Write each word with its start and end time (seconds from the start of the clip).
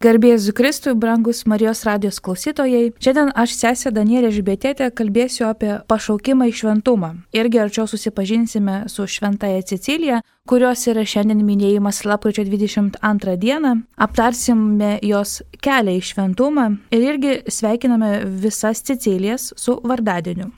Garbėjus 0.00 0.46
Kristui, 0.56 0.94
brangus 0.96 1.42
Marijos 1.44 1.82
radijos 1.84 2.22
klausytojai, 2.24 2.86
šiandien 3.04 3.34
aš 3.36 3.52
sesė 3.52 3.90
Danielė 3.92 4.30
Žibėtėtė 4.32 4.86
kalbėsiu 4.96 5.44
apie 5.50 5.74
pašaukimą 5.92 6.46
į 6.48 6.54
šventumą. 6.56 7.10
Irgi 7.36 7.60
arčiau 7.60 7.84
susipažinsime 7.84 8.78
su 8.88 9.04
Šventaja 9.04 9.60
Cecilija, 9.68 10.22
kurios 10.48 10.86
yra 10.88 11.04
šiandien 11.04 11.44
minėjimas 11.44 12.00
lapkričio 12.08 12.46
22 12.48 13.36
dieną. 13.44 13.74
Aptarsime 14.00 14.94
jos 15.04 15.42
kelią 15.60 15.98
į 16.00 16.08
šventumą 16.14 16.66
ir 16.96 17.04
irgi 17.10 17.36
sveikiname 17.52 18.22
visas 18.40 18.80
Cecilijas 18.80 19.50
su 19.60 19.76
vardadieniu. 19.84 20.48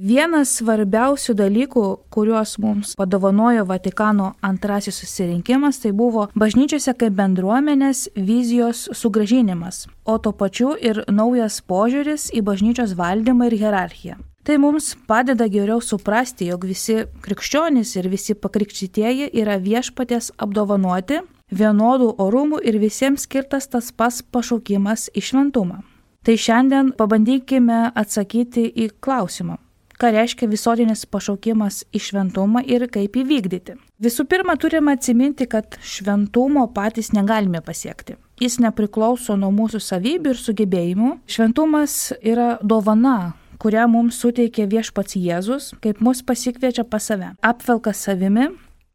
Vienas 0.00 0.54
svarbiausių 0.56 1.34
dalykų, 1.36 1.82
kuriuos 2.08 2.54
mums 2.62 2.94
padovanojo 2.96 3.66
Vatikano 3.68 4.30
antrasis 4.40 4.96
susirinkimas, 5.02 5.82
tai 5.82 5.90
buvo 5.92 6.30
bažnyčiose 6.40 6.94
kaip 6.96 7.18
bendruomenės 7.18 8.06
vizijos 8.16 8.86
sugražinimas, 8.96 9.82
o 10.08 10.16
to 10.16 10.32
pačiu 10.32 10.72
ir 10.80 11.02
naujas 11.12 11.60
požiūris 11.60 12.30
į 12.32 12.40
bažnyčios 12.48 12.96
valdymą 12.96 13.50
ir 13.50 13.58
hierarchiją. 13.60 14.16
Tai 14.40 14.56
mums 14.64 14.94
padeda 15.04 15.50
geriau 15.52 15.84
suprasti, 15.84 16.48
jog 16.48 16.64
visi 16.64 17.02
krikščionys 17.20 17.92
ir 18.00 18.08
visi 18.08 18.32
pakrikštytieji 18.32 19.34
yra 19.36 19.60
viešpatės 19.60 20.32
apdovanoti 20.40 21.20
vienodų 21.52 22.14
orumų 22.16 22.64
ir 22.64 22.80
visiems 22.80 23.28
skirtas 23.28 23.68
tas 23.68 23.92
pas 23.92 24.22
pašaukimas 24.22 25.10
į 25.12 25.28
šventumą. 25.28 25.82
Tai 26.24 26.36
šiandien 26.40 26.94
pabandykime 26.96 27.90
atsakyti 27.96 28.64
į 28.64 28.94
klausimą, 29.04 29.60
ką 30.00 30.10
reiškia 30.14 30.48
visuotinis 30.48 31.04
pašaukimas 31.12 31.82
į 31.92 32.00
šventumą 32.06 32.62
ir 32.64 32.86
kaip 32.92 33.18
įvykdyti. 33.20 33.76
Visų 34.00 34.24
pirma, 34.30 34.56
turime 34.56 34.94
atsiminti, 34.96 35.46
kad 35.50 35.76
šventumo 35.84 36.64
patys 36.74 37.12
negalime 37.12 37.60
pasiekti. 37.64 38.16
Jis 38.40 38.56
nepriklauso 38.64 39.36
nuo 39.36 39.50
mūsų 39.52 39.82
savybių 39.84 40.32
ir 40.32 40.40
sugebėjimų. 40.40 41.10
Šventumas 41.28 41.98
yra 42.24 42.54
dovana, 42.64 43.34
kurią 43.60 43.84
mums 43.92 44.22
suteikė 44.22 44.64
viešpats 44.70 45.18
Jėzus, 45.20 45.74
kaip 45.84 46.00
mus 46.00 46.24
pasikviečia 46.24 46.86
pas 46.88 47.04
save. 47.04 47.34
Apvelka 47.44 47.92
savimi, 47.92 48.48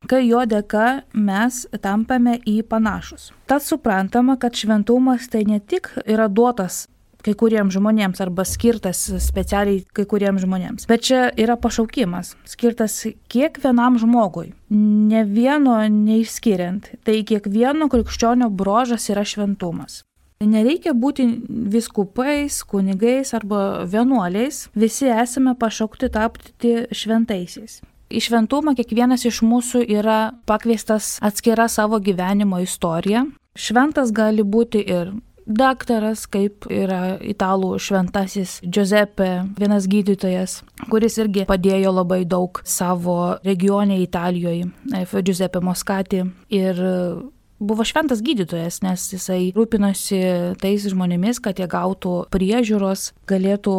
kai 0.10 0.24
jo 0.26 0.42
dėka 0.50 1.06
mes 1.14 1.62
tampame 1.86 2.40
į 2.50 2.64
panašus. 2.66 3.30
Tad 3.46 3.62
suprantama, 3.62 4.40
kad 4.42 4.58
šventumas 4.58 5.30
tai 5.30 5.46
ne 5.46 5.62
tik 5.62 5.94
yra 6.06 6.26
duotas 6.26 6.88
kai 7.26 7.34
kuriems 7.38 7.74
žmonėms 7.76 8.22
arba 8.24 8.46
skirtas 8.46 9.02
specialiai 9.26 9.84
kai 9.96 10.06
kuriems 10.10 10.46
žmonėms. 10.46 10.88
Bet 10.90 11.06
čia 11.08 11.28
yra 11.42 11.58
pašaukimas, 11.58 12.36
skirtas 12.50 13.02
kiekvienam 13.32 13.98
žmogui, 14.02 14.52
ne 14.70 15.24
vieno 15.26 15.80
neišskiriant. 15.90 16.92
Tai 17.06 17.16
kiekvieno 17.28 17.90
krikščionio 17.92 18.52
brožas 18.54 19.10
yra 19.14 19.26
šventumas. 19.26 20.04
Nereikia 20.46 20.92
būti 20.94 21.26
viskupais, 21.48 22.60
kunigais 22.68 23.32
arba 23.34 23.86
vienuoliais, 23.88 24.66
visi 24.76 25.08
esame 25.08 25.56
pašaukti 25.58 26.10
tapti 26.12 26.74
šventaisiais. 26.92 27.80
Į 28.12 28.22
šventumą 28.22 28.76
kiekvienas 28.78 29.24
iš 29.26 29.42
mūsų 29.48 29.82
yra 29.96 30.36
pakviestas 30.46 31.16
atskira 31.26 31.66
savo 31.72 31.98
gyvenimo 32.04 32.60
istorija. 32.62 33.24
Šventas 33.56 34.12
gali 34.14 34.44
būti 34.44 34.84
ir 34.84 35.16
daktaras, 35.46 36.26
kaip 36.32 36.66
yra 36.74 37.18
italų 37.22 37.76
šventasis 37.82 38.58
Giuseppe, 38.66 39.30
vienas 39.60 39.88
gydytojas, 39.90 40.60
kuris 40.90 41.20
irgi 41.22 41.46
padėjo 41.50 41.94
labai 41.96 42.24
daug 42.30 42.62
savo 42.66 43.38
regione 43.46 44.02
Italijoje, 44.04 44.68
Giuseppe 45.22 45.62
Moskati. 45.64 46.24
Ir 46.54 46.82
buvo 47.60 47.86
šventas 47.88 48.24
gydytojas, 48.26 48.82
nes 48.86 49.08
jisai 49.14 49.54
rūpinosi 49.56 50.58
tais 50.62 50.90
žmonėmis, 50.92 51.40
kad 51.44 51.62
jie 51.62 51.70
gautų 51.72 52.26
priežiūros, 52.34 53.12
galėtų 53.30 53.78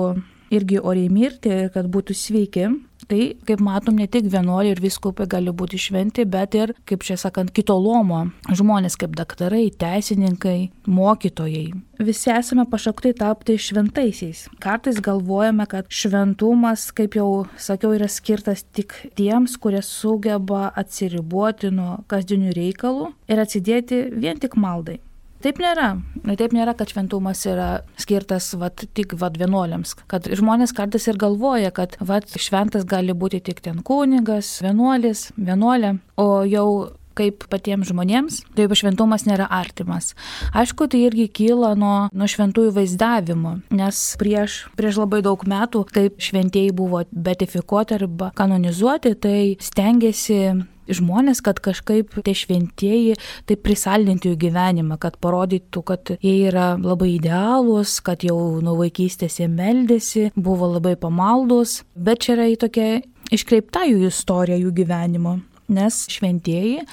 irgi 0.54 0.78
oriai 0.78 1.10
mirti 1.10 1.50
ir 1.50 1.72
kad 1.74 1.88
būtų 1.90 2.14
sveiki. 2.16 2.68
Tai, 3.06 3.20
kaip 3.46 3.60
matom, 3.62 4.00
ne 4.00 4.08
tik 4.10 4.26
vienuoliai 4.32 4.74
ir 4.74 4.80
viskupai 4.82 5.28
gali 5.30 5.52
būti 5.54 5.78
šventi, 5.78 6.24
bet 6.26 6.56
ir, 6.58 6.72
kaip 6.90 7.04
čia 7.06 7.14
sakant, 7.20 7.52
kito 7.54 7.76
lomo 7.78 8.24
žmonės 8.50 8.98
kaip 8.98 9.14
daktarai, 9.18 9.68
teisininkai, 9.78 10.72
mokytojai. 10.90 11.68
Visi 12.02 12.32
esame 12.34 12.66
pašaukti 12.68 13.14
tapti 13.16 13.56
šventaisiais. 13.62 14.46
Kartais 14.60 14.98
galvojame, 14.98 15.68
kad 15.70 15.86
šventumas, 15.86 16.88
kaip 16.96 17.14
jau 17.16 17.46
sakiau, 17.54 17.94
yra 17.94 18.10
skirtas 18.10 18.66
tik 18.74 18.98
tiems, 19.16 19.54
kurie 19.62 19.84
sugeba 19.86 20.72
atsiriboti 20.74 21.70
nuo 21.72 22.00
kasdienių 22.10 22.58
reikalų 22.58 23.12
ir 23.30 23.46
atsidėti 23.46 24.08
vien 24.18 24.42
tik 24.42 24.58
maldai. 24.58 24.98
Taip 25.44 25.58
nėra. 25.60 25.90
Taip 26.26 26.54
nėra, 26.56 26.72
kad 26.78 26.90
šventumas 26.90 27.42
yra 27.46 27.68
skirtas 28.00 28.48
vat, 28.58 28.86
tik 28.96 29.14
vat, 29.20 29.36
vienuoliams. 29.38 29.94
Kad 30.10 30.28
žmonės 30.32 30.72
kartais 30.76 31.06
ir 31.10 31.18
galvoja, 31.20 31.72
kad 31.74 31.98
vat, 32.00 32.30
šventas 32.40 32.86
gali 32.88 33.14
būti 33.14 33.42
tik 33.44 33.60
ten 33.64 33.82
kunigas, 33.86 34.56
vienuolis, 34.64 35.28
vienuolė, 35.36 35.96
o 36.16 36.28
jau 36.48 36.68
kaip 37.16 37.46
patiems 37.52 37.90
žmonėms, 37.90 38.42
taip 38.58 38.74
šventumas 38.76 39.26
nėra 39.28 39.48
artimas. 39.52 40.12
Aišku, 40.56 40.88
tai 40.92 41.06
irgi 41.08 41.28
kyla 41.40 41.74
nuo, 41.78 41.96
nuo 42.12 42.30
šventųjų 42.30 42.74
vaizdavimo, 42.76 43.56
nes 43.74 44.04
prieš, 44.20 44.64
prieš 44.78 45.00
labai 45.02 45.22
daug 45.26 45.42
metų, 45.48 45.86
kaip 45.92 46.22
šventieji 46.22 46.76
buvo 46.76 47.04
betifikuoti 47.10 47.98
arba 47.98 48.32
kanonizuoti, 48.36 49.14
tai 49.20 49.38
stengiasi 49.62 50.40
žmonės, 50.86 51.42
kad 51.44 51.60
kažkaip 51.62 52.14
tie 52.24 52.34
šventieji 52.36 53.16
taip 53.48 53.62
prisaldinti 53.66 54.30
jų 54.30 54.38
gyvenimą, 54.46 54.98
kad 55.02 55.18
parodytų, 55.22 55.82
kad 55.86 56.14
jie 56.20 56.36
yra 56.50 56.74
labai 56.78 57.16
idealūs, 57.16 57.98
kad 58.06 58.26
jau 58.26 58.60
nuo 58.64 58.76
vaikystės 58.80 59.40
jie 59.40 59.50
meldėsi, 59.50 60.30
buvo 60.36 60.70
labai 60.76 60.96
pamaldus, 61.00 61.80
bet 61.94 62.26
čia 62.26 62.36
yra 62.36 62.48
į 62.52 62.58
tokia 62.66 62.88
iškreipta 63.34 63.86
jų 63.90 64.06
istorija 64.10 64.58
jų 64.60 64.72
gyvenimo. 64.82 65.38
Nes 65.68 66.04
šventieji 66.12 66.84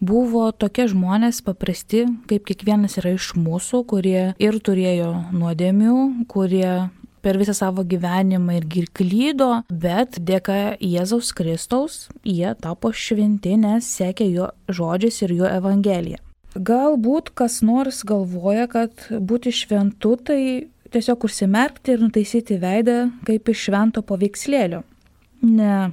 buvo 0.00 0.46
tokie 0.56 0.86
žmonės 0.88 1.42
paprasti, 1.44 2.06
kaip 2.30 2.46
kiekvienas 2.48 2.96
yra 3.02 3.12
iš 3.18 3.34
mūsų, 3.36 3.84
kurie 3.90 4.32
ir 4.40 4.58
turėjo 4.64 5.12
nuodėmių, 5.36 5.96
kurie 6.32 6.88
per 7.22 7.38
visą 7.38 7.54
savo 7.54 7.84
gyvenimą 7.86 8.56
irgi 8.58 8.86
klydo, 8.96 9.62
bet 9.70 10.18
dėka 10.18 10.76
Jėzaus 10.82 11.30
Kristaus 11.36 12.08
jie 12.26 12.50
tapo 12.58 12.90
šventi, 12.92 13.54
nes 13.60 13.86
sekė 13.86 14.28
jo 14.32 14.50
žodžiais 14.68 15.22
ir 15.26 15.36
jo 15.38 15.48
evangelija. 15.48 16.22
Galbūt 16.52 17.30
kas 17.38 17.62
nors 17.64 18.02
galvoja, 18.04 18.66
kad 18.68 19.06
būti 19.08 19.54
šventu 19.56 20.16
tai 20.20 20.40
tiesiog 20.92 21.24
užsimerkti 21.28 21.94
ir 21.94 22.02
nutaisyti 22.04 22.58
veidą 22.60 23.06
kaip 23.28 23.48
iš 23.48 23.68
švento 23.68 24.02
paveikslėlio. 24.04 24.82
Ne, 25.42 25.90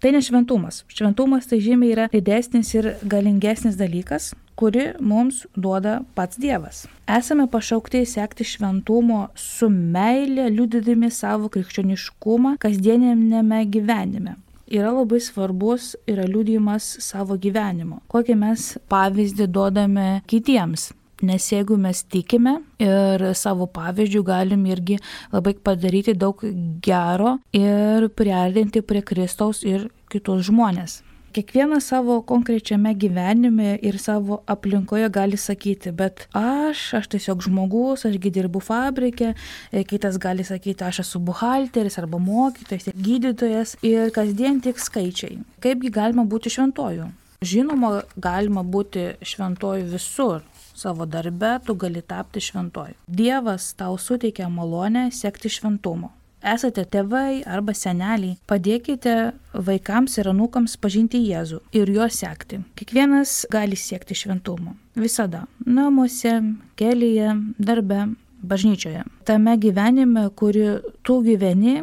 tai 0.00 0.12
ne 0.14 0.22
šventumas. 0.24 0.84
Šventumas 0.88 1.48
tai 1.50 1.60
žymiai 1.64 1.94
yra 1.94 2.08
didesnis 2.12 2.74
ir 2.74 2.92
galingesnis 3.02 3.78
dalykas, 3.78 4.32
kuri 4.58 4.92
mums 5.00 5.44
duoda 5.56 6.00
pats 6.14 6.38
Dievas. 6.40 6.86
Esame 7.06 7.46
pašaukti 7.50 8.02
sekti 8.06 8.44
šventumo 8.44 9.28
su 9.38 9.70
meilė, 9.70 10.48
liudydami 10.50 11.10
savo 11.14 11.50
krikščioniškumą 11.54 12.56
kasdienėme 12.62 13.62
gyvenime. 13.70 14.36
Yra 14.68 14.90
labai 14.92 15.20
svarbus 15.24 15.94
yra 16.10 16.26
liudijimas 16.28 16.84
savo 17.00 17.38
gyvenimo, 17.40 18.02
kokį 18.12 18.34
mes 18.36 18.74
pavyzdį 18.92 19.46
duodame 19.48 20.08
kitiems. 20.28 20.90
Nes 21.22 21.48
jeigu 21.50 21.74
mes 21.80 22.04
tikime 22.06 22.60
ir 22.78 23.24
savo 23.34 23.66
pavyzdžių 23.74 24.22
galim 24.22 24.62
irgi 24.70 25.00
labai 25.32 25.56
padaryti 25.58 26.14
daug 26.14 26.44
gero 26.84 27.38
ir 27.50 28.06
priartinti 28.14 28.84
prie 28.86 29.02
Kristaus 29.02 29.64
ir 29.66 29.88
kitus 30.12 30.46
žmonės. 30.46 31.00
Kiekvienas 31.34 31.84
savo 31.90 32.22
konkrečiame 32.24 32.94
gyvenime 32.96 33.74
ir 33.84 33.98
savo 34.00 34.38
aplinkoje 34.48 35.10
gali 35.12 35.36
sakyti, 35.36 35.92
bet 35.92 36.24
aš, 36.32 36.86
aš 36.98 37.10
tiesiog 37.12 37.42
žmogus, 37.44 38.06
ašgi 38.08 38.32
dirbu 38.32 38.62
fabrike, 38.64 39.34
e, 39.70 39.84
kitas 39.84 40.16
gali 40.18 40.46
sakyti, 40.46 40.86
aš 40.86 41.02
esu 41.04 41.20
buhalteris 41.20 41.98
arba 42.00 42.18
mokytojas, 42.18 42.88
gydytojas 42.96 43.76
ir 43.84 44.08
kasdien 44.16 44.62
tik 44.64 44.80
skaičiai. 44.80 45.42
Kaipgi 45.60 45.92
galima 45.92 46.24
būti 46.24 46.54
šventoju? 46.54 47.10
Žinoma, 47.44 47.92
galima 48.16 48.64
būti 48.64 49.12
šventoju 49.22 49.84
visur. 49.92 50.40
Savo 50.78 51.08
darbe 51.10 51.56
tu 51.66 51.74
gali 51.74 52.04
tapti 52.06 52.40
šventoju. 52.44 52.94
Dievas 53.06 53.72
tau 53.74 53.98
suteikia 53.98 54.46
malonę 54.48 55.08
sekti 55.10 55.50
šventumo 55.50 56.12
esate 56.42 56.84
tėvai 56.86 57.42
arba 57.46 57.74
seneliai, 57.74 58.36
padėkite 58.48 59.14
vaikams 59.54 60.18
ir 60.20 60.30
anūkams 60.32 60.76
pažinti 60.80 61.20
Jėzų 61.26 61.60
ir 61.76 61.90
juo 61.92 62.08
sekti. 62.12 62.62
Kiekvienas 62.78 63.44
gali 63.52 63.76
siekti 63.76 64.16
šventumo. 64.18 64.76
Visada. 64.98 65.46
Namuose, 65.66 66.38
kelyje, 66.78 67.34
darbe, 67.58 68.06
bažnyčioje. 68.42 69.04
Tame 69.26 69.56
gyvenime, 69.58 70.28
kurį 70.30 70.68
tu 71.02 71.20
gyveni, 71.26 71.80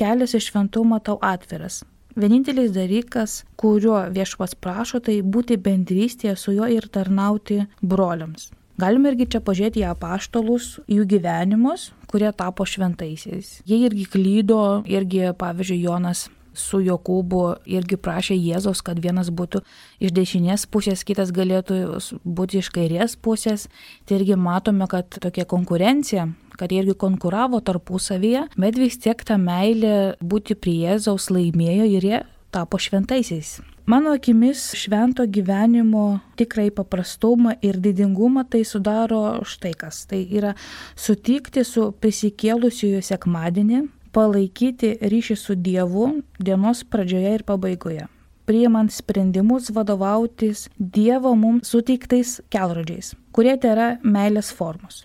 kelias 0.00 0.34
į 0.36 0.42
šventumą 0.48 1.02
tau 1.04 1.18
atviras. 1.22 1.82
Vienintelis 2.16 2.72
dalykas, 2.74 3.42
kurio 3.56 3.96
viešpas 4.12 4.54
prašo, 4.60 5.00
tai 5.00 5.20
būti 5.24 5.56
bendrystėje 5.56 6.34
su 6.36 6.52
juo 6.56 6.68
ir 6.68 6.88
tarnauti 6.92 7.62
broliams. 7.80 8.50
Galime 8.80 9.12
irgi 9.12 9.28
čia 9.34 9.40
pažiūrėti 9.44 9.82
į 9.82 9.88
apaštalus, 9.92 10.78
jų 10.90 11.06
gyvenimus, 11.08 11.90
kurie 12.10 12.30
tapo 12.36 12.66
šventaisiais. 12.68 13.60
Jie 13.68 13.82
irgi 13.86 14.06
klydo, 14.12 14.62
irgi, 14.88 15.28
pavyzdžiui, 15.38 15.82
Jonas 15.86 16.26
su 16.54 16.80
Jokūbu 16.82 17.42
irgi 17.70 17.98
prašė 18.00 18.36
Jėzos, 18.36 18.82
kad 18.84 19.00
vienas 19.02 19.30
būtų 19.32 19.62
iš 20.02 20.12
dešinės 20.16 20.66
pusės, 20.72 21.04
kitas 21.04 21.32
galėtų 21.34 21.80
būti 22.24 22.60
iš 22.62 22.70
kairės 22.74 23.16
pusės. 23.16 23.68
Tai 24.06 24.20
irgi 24.20 24.36
matome, 24.36 24.88
kad 24.90 25.08
tokia 25.22 25.46
konkurencija, 25.48 26.28
kad 26.58 26.72
jie 26.72 26.82
irgi 26.82 26.98
konkuravo 26.98 27.62
tarpusavyje, 27.64 28.48
bet 28.56 28.78
vis 28.80 28.98
tiek 29.00 29.24
ta 29.24 29.38
meilė 29.40 30.14
būti 30.20 30.58
prie 30.58 30.78
Jėzaus 30.86 31.30
laimėjo 31.32 31.88
ir 31.96 32.08
jie 32.10 32.22
tapo 32.52 32.78
šventaisiais. 32.78 33.60
Mano 33.86 34.12
akimis 34.14 34.68
švento 34.78 35.24
gyvenimo 35.26 36.20
tikrai 36.38 36.68
paprastumą 36.70 37.56
ir 37.66 37.80
didingumą 37.82 38.44
tai 38.46 38.62
sudaro 38.68 39.40
štai 39.48 39.72
kas. 39.74 40.04
Tai 40.06 40.20
yra 40.22 40.52
sutikti 40.94 41.64
su 41.66 41.88
prisikėlusiųjų 41.98 43.00
sekmadienį, 43.02 43.80
palaikyti 44.12 44.96
ryšį 45.00 45.36
su 45.38 45.56
Dievu 45.56 46.08
dienos 46.38 46.82
pradžioje 46.84 47.34
ir 47.38 47.44
pabaigoje. 47.48 48.08
Priimant 48.46 48.90
sprendimus 48.92 49.70
vadovautis 49.70 50.66
Dievo 50.76 51.34
mums 51.38 51.70
suteiktais 51.72 52.40
kelrodžiais, 52.50 53.14
kurie 53.32 53.54
tai 53.56 53.74
yra 53.76 53.88
meilės 54.02 54.50
formos. 54.52 55.04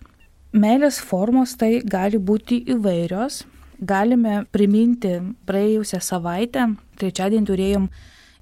Meilės 0.57 0.97
formos 1.03 1.53
tai 1.59 1.81
gali 1.85 2.17
būti 2.17 2.63
įvairios. 2.73 3.45
Galime 3.77 4.39
priminti 4.49 5.19
praėjusią 5.45 5.99
savaitę, 6.01 6.63
trečiadienį 6.97 7.45
turėjom 7.45 7.89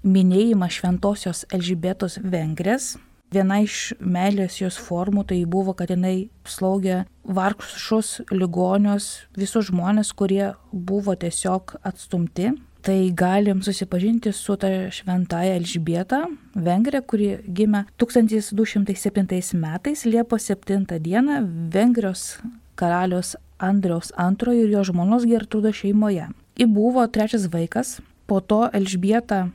minėjimą 0.07 0.69
šventosios 0.71 1.43
Elžbietos 1.51 2.21
Vengrės, 2.23 2.93
Viena 3.33 3.59
iš 3.63 3.95
meilės 3.99 4.59
jos 4.61 4.77
formų 4.79 5.25
tai 5.31 5.41
buvo, 5.49 5.73
kad 5.77 5.89
jinai 5.91 6.29
slaugė 6.47 7.03
vargšus 7.25 8.21
ligonius, 8.31 9.25
visus 9.37 9.71
žmonės, 9.71 10.13
kurie 10.13 10.53
buvo 10.71 11.15
tiesiog 11.17 11.77
atstumti. 11.83 12.53
Tai 12.85 12.99
galim 13.17 13.63
susipažinti 13.65 14.29
su 14.29 14.53
ta 14.61 14.69
šventaja 14.93 15.55
Elžbieta, 15.57 16.19
Vengrė, 16.53 17.01
kuri 17.01 17.31
gimė 17.49 17.87
1207 17.97 19.57
metais, 19.57 20.05
Liepos 20.05 20.45
7 20.51 20.85
dieną 21.01 21.39
Vengrijos 21.73 22.35
karalius 22.77 23.33
Andriaus 23.57 24.11
II 24.13 24.53
ir 24.59 24.69
jo 24.69 24.83
žmonos 24.91 25.25
Gertrudo 25.25 25.71
šeimoje. 25.73 26.29
Ji 26.55 26.67
buvo 26.69 27.07
trečias 27.07 27.49
vaikas, 27.51 27.99
po 28.27 28.39
to 28.39 28.69
Elžbieta 28.73 29.47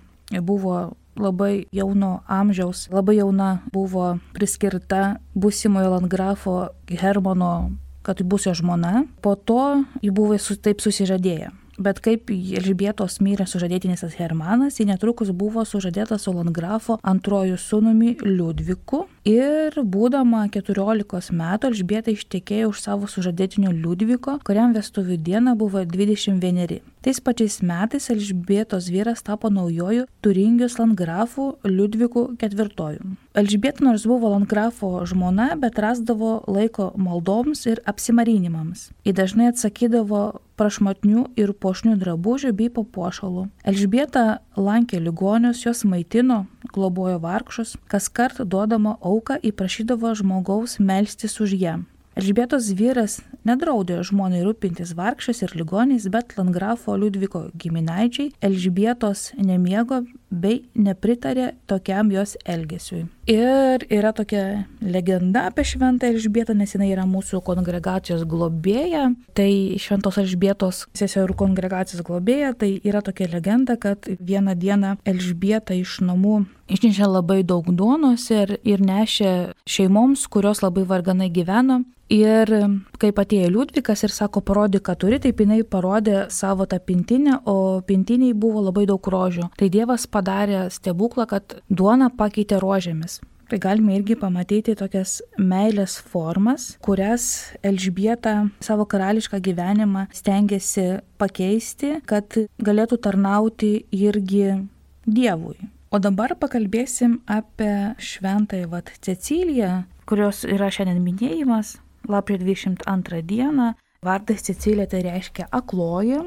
buvo 0.42 0.96
labai 1.20 1.66
jauno 1.72 2.20
amžiaus, 2.26 2.88
labai 2.92 3.18
jauna 3.20 3.60
buvo 3.72 4.16
priskirta 4.36 5.20
būsimojo 5.34 5.94
landgrafo 5.94 6.56
Hermano, 6.90 7.70
kad 8.02 8.22
bus 8.22 8.46
jo 8.48 8.54
žmona. 8.56 9.04
Po 9.20 9.36
to 9.36 9.84
ji 10.02 10.10
buvo 10.10 10.38
taip 10.38 10.80
susižadėję. 10.80 11.50
Bet 11.80 12.02
kaip 12.04 12.28
Elžbietos 12.28 13.22
mirė 13.24 13.46
sužadėtinis 13.48 14.02
Hermanas, 14.18 14.76
ji 14.76 14.84
netrukus 14.84 15.30
buvo 15.32 15.64
sužadėta 15.64 16.18
su 16.20 16.34
Landgrafo 16.36 16.98
antrojų 17.00 17.56
sūnumi 17.56 18.18
Liudviku 18.20 19.06
ir 19.26 19.76
būdama 19.76 20.46
14 20.52 21.32
metų 21.36 21.70
Elžbieta 21.70 22.12
ištekėjo 22.14 22.70
už 22.72 22.80
savo 22.80 23.08
sužadėtinio 23.10 23.72
Liudviko, 23.74 24.38
kuriam 24.46 24.74
vestuvių 24.76 25.18
diena 25.20 25.54
buvo 25.58 25.82
21. 25.84 26.80
Tais 27.00 27.20
pačiais 27.20 27.60
metais 27.64 28.10
Elžbietos 28.12 28.90
vyras 28.92 29.22
tapo 29.24 29.48
naujojų 29.52 30.06
Turingijos 30.20 30.76
Landgrafų 30.80 31.46
Liudviku 31.64 32.26
IV. 32.36 33.00
Elžbieta 33.34 33.84
nors 33.84 34.04
buvo 34.08 34.32
Landgrafo 34.34 34.92
žmona, 35.08 35.54
bet 35.56 35.78
rasdavo 35.80 36.42
laiko 36.48 36.90
maldoms 36.96 37.66
ir 37.66 37.80
apsimarinimams. 37.88 38.90
Ji 39.04 39.16
dažnai 39.16 39.48
atsakydavo 39.52 40.40
prašmatnių 40.60 41.24
ir 41.40 41.54
pošnių 41.56 41.96
drabužių 42.02 42.52
bei 42.56 42.68
papuošalų. 42.74 43.46
Elžbieta 43.64 44.42
lankė 44.60 45.00
ligonius, 45.00 45.64
jos 45.64 45.86
maitino, 45.88 46.44
globojo 46.72 47.18
vargšus, 47.18 47.76
kas 47.88 48.08
kart 48.08 48.40
duodama 48.40 48.96
auką 49.00 49.38
įprašydavo 49.52 50.12
žmogaus 50.14 50.78
melstis 50.78 51.40
už 51.40 51.56
ją. 51.60 51.76
Elžbietos 52.18 52.72
vyras 52.74 53.20
nedraudė 53.46 54.00
žmonai 54.06 54.42
rūpintis 54.42 54.96
vargšais 54.98 55.44
ir 55.46 55.54
ligoniais, 55.54 56.08
bet 56.10 56.34
Landgrafo 56.36 56.96
Liudviko 56.98 57.46
giminaičiai 57.54 58.32
Elžbietos 58.42 59.30
nemiego 59.38 60.02
bei 60.30 60.64
nepritarė 60.74 61.52
tokiam 61.70 62.10
jos 62.10 62.36
elgesiui. 62.44 63.04
Ir 63.30 63.84
yra 63.94 64.10
tokia 64.14 64.66
legenda 64.82 65.44
apie 65.46 65.62
Šventą 65.66 66.10
Elžbietą, 66.10 66.54
nes 66.58 66.74
jinai 66.74 66.90
yra 66.90 67.06
mūsų 67.06 67.42
kongregacijos 67.46 68.24
globėja. 68.26 69.12
Tai 69.38 69.50
Šventos 69.78 70.18
Elžbietos 70.22 70.84
seserų 70.98 71.38
kongregacijos 71.38 72.02
globėja, 72.06 72.54
tai 72.58 72.72
yra 72.82 73.02
tokia 73.06 73.30
legenda, 73.30 73.78
kad 73.78 74.10
vieną 74.18 74.56
dieną 74.58 74.96
Elžbieta 75.06 75.78
iš 75.78 76.00
namų 76.02 76.42
išnešė 76.70 77.08
labai 77.10 77.40
daug 77.46 77.66
duonos 77.74 78.28
ir, 78.34 78.56
ir 78.64 78.82
nešė 78.84 79.32
šeimoms, 79.68 80.26
kurios 80.30 80.62
labai 80.64 80.86
varganai 80.88 81.30
gyveno. 81.32 81.82
Ir 82.10 82.50
kaip 82.98 83.20
atėjo 83.22 83.52
Liudvikas 83.54 84.02
ir 84.02 84.10
sako, 84.10 84.42
parodyk, 84.42 84.82
ką 84.88 84.96
turi, 84.98 85.20
taip 85.22 85.38
jinai 85.38 85.60
parodė 85.62 86.24
savo 86.34 86.66
tą 86.66 86.80
pintinę, 86.82 87.38
o 87.46 87.78
pintiniai 87.86 88.34
buvo 88.34 88.64
labai 88.66 88.82
daug 88.90 88.98
rožių. 89.14 89.46
Tai 89.54 89.68
Dievas 89.70 90.08
padarė 90.10 90.64
stebuklą, 90.74 91.28
kad 91.30 91.60
duona 91.70 92.10
pakeitė 92.10 92.58
rožėmis. 92.62 93.20
Tai 93.50 93.58
galime 93.62 93.96
irgi 93.98 94.14
pamatyti 94.18 94.76
tokias 94.78 95.16
meilės 95.38 95.96
formas, 96.12 96.76
kurias 96.82 97.24
Elžbieta 97.66 98.44
savo 98.62 98.86
karališką 98.86 99.40
gyvenimą 99.42 100.06
stengiasi 100.14 101.00
pakeisti, 101.18 101.96
kad 102.06 102.38
galėtų 102.62 102.98
tarnauti 103.02 103.74
irgi 103.90 104.60
Dievui. 105.06 105.58
O 105.90 105.98
dabar 105.98 106.36
pakalbėsim 106.38 107.16
apie 107.26 107.96
šventąją 107.98 108.68
Vat 108.70 108.92
Ceciliją, 109.02 109.70
kurios 110.06 110.44
yra 110.46 110.68
šiandien 110.70 111.00
minėjimas 111.02 111.80
lapkričio 112.06 112.44
22 112.46 113.22
dieną. 113.26 113.72
Vardas 114.06 114.46
Cecilija 114.46 114.86
tai 114.92 115.00
reiškia 115.08 115.48
akloji. 115.50 116.20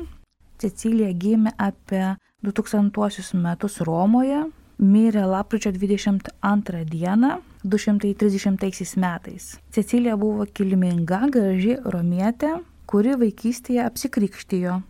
Cecilija 0.60 1.13
gimė 1.15 1.56
apie 1.56 2.04
2000 2.44 3.39
metus 3.39 3.80
Romoje, 3.88 4.44
mirė 4.83 5.24
lapkričio 5.31 5.71
22 5.80 6.83
dieną 6.92 7.39
230 7.63 9.00
metais. 9.00 9.54
Cecilija 9.71 10.19
buvo 10.19 10.44
kilminga, 10.44 11.30
graži 11.31 11.77
romietė, 11.86 12.57
kuri 12.84 13.15
vaikystėje 13.15 13.88
apsikrikštijo. 13.88 14.82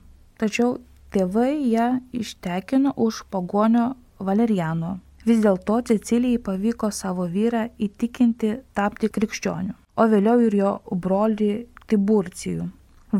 Tačiau 0.42 0.80
tėvai 1.13 1.62
ją 1.62 1.92
ištekino 2.10 2.98
už 2.98 3.27
pagonio 3.30 3.92
Valeriano. 4.24 4.98
Vis 5.27 5.39
dėlto 5.44 5.80
Cecilijai 5.88 6.42
pavyko 6.44 6.92
savo 6.92 7.30
vyrą 7.32 7.68
įtikinti 7.80 8.58
tapti 8.75 9.12
krikščioniu 9.13 9.77
o 9.96 10.08
vėliau 10.10 10.42
ir 10.48 10.58
jo 10.58 10.72
brolį 10.89 11.51
Tiburcijų. 11.89 12.68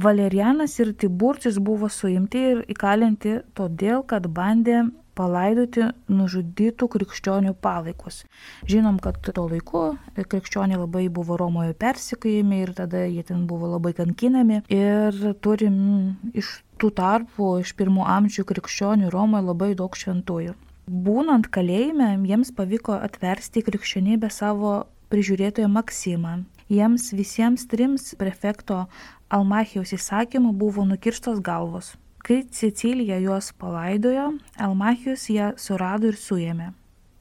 Valerianas 0.04 0.80
ir 0.82 0.94
Tiburcijus 0.98 1.60
buvo 1.62 1.90
suimti 1.92 2.42
ir 2.54 2.62
įkalinti 2.74 3.42
todėl, 3.58 4.02
kad 4.10 4.26
bandė 4.26 4.88
palaidoti 5.14 5.92
nužudytų 6.10 6.88
krikščionių 6.96 7.54
palaikus. 7.62 8.24
Žinom, 8.66 8.98
kad 9.04 9.20
tuo 9.28 9.46
laiku 9.52 9.84
krikščioniai 10.18 10.80
labai 10.82 11.06
buvo 11.14 11.38
Romoje 11.38 11.76
persikėjami 11.78 12.64
ir 12.64 12.74
tada 12.80 13.04
jie 13.06 13.22
ten 13.28 13.46
buvo 13.46 13.70
labai 13.76 13.94
kankinami. 14.00 14.64
Ir 14.74 15.22
turim 15.46 15.78
iš 16.34 16.56
tų 16.82 16.90
tarpų, 16.98 17.56
iš 17.62 17.78
pirmų 17.78 18.10
amžių 18.18 18.50
krikščionių 18.50 19.14
Romoje 19.14 19.52
labai 19.52 19.74
daug 19.78 19.94
šventųjų. 19.94 20.58
Būnant 20.88 21.48
kalėjime, 21.48 22.16
jiems 22.28 22.52
pavyko 22.56 22.98
atversti 23.00 23.64
krikščionybę 23.64 24.30
savo 24.34 24.82
prižiūrėtoją 25.14 25.70
Maksimą, 25.72 26.42
Jiems 26.74 27.12
visiems 27.14 27.68
trims 27.68 28.14
prefekto 28.18 28.86
Almachijos 29.30 29.92
įsakymu 29.94 30.54
buvo 30.56 30.86
nukirstos 30.88 31.42
galvos. 31.44 31.92
Kai 32.24 32.44
Cecilija 32.48 33.20
juos 33.20 33.52
palaidojo, 33.60 34.30
Almachijus 34.58 35.28
ją 35.30 35.52
surado 35.60 36.08
ir 36.08 36.18
suėmė. 36.18 36.72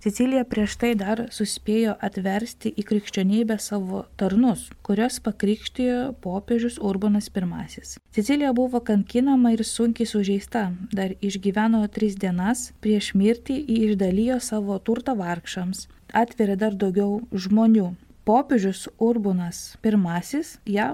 Cecilija 0.02 0.42
prieš 0.50 0.73
tai 0.82 0.88
dar 0.99 1.21
suspėjo 1.30 1.92
atversti 2.02 2.73
į 2.75 2.82
krikščionybę 2.88 3.54
savo 3.62 4.00
tarnus, 4.18 4.64
kurios 4.82 5.21
pakrikštijo 5.23 6.16
popiežius 6.25 6.80
Urbanas 6.82 7.28
I. 7.30 7.82
Cecilija 8.11 8.50
buvo 8.52 8.80
kankinama 8.80 9.52
ir 9.54 9.62
sunkiai 9.62 10.06
sužeista, 10.11 10.73
dar 10.90 11.14
išgyveno 11.21 11.87
tris 11.87 12.16
dienas, 12.18 12.73
prieš 12.80 13.12
mirtį 13.14 13.61
išdalijo 13.62 14.40
savo 14.40 14.80
turtą 14.82 15.14
vargšams, 15.14 15.87
atverė 16.11 16.56
dar 16.59 16.75
daugiau 16.75 17.21
žmonių, 17.30 17.94
popiežius 18.26 18.88
Urbanas 18.99 19.76
I 19.85 20.75
ją 20.78 20.88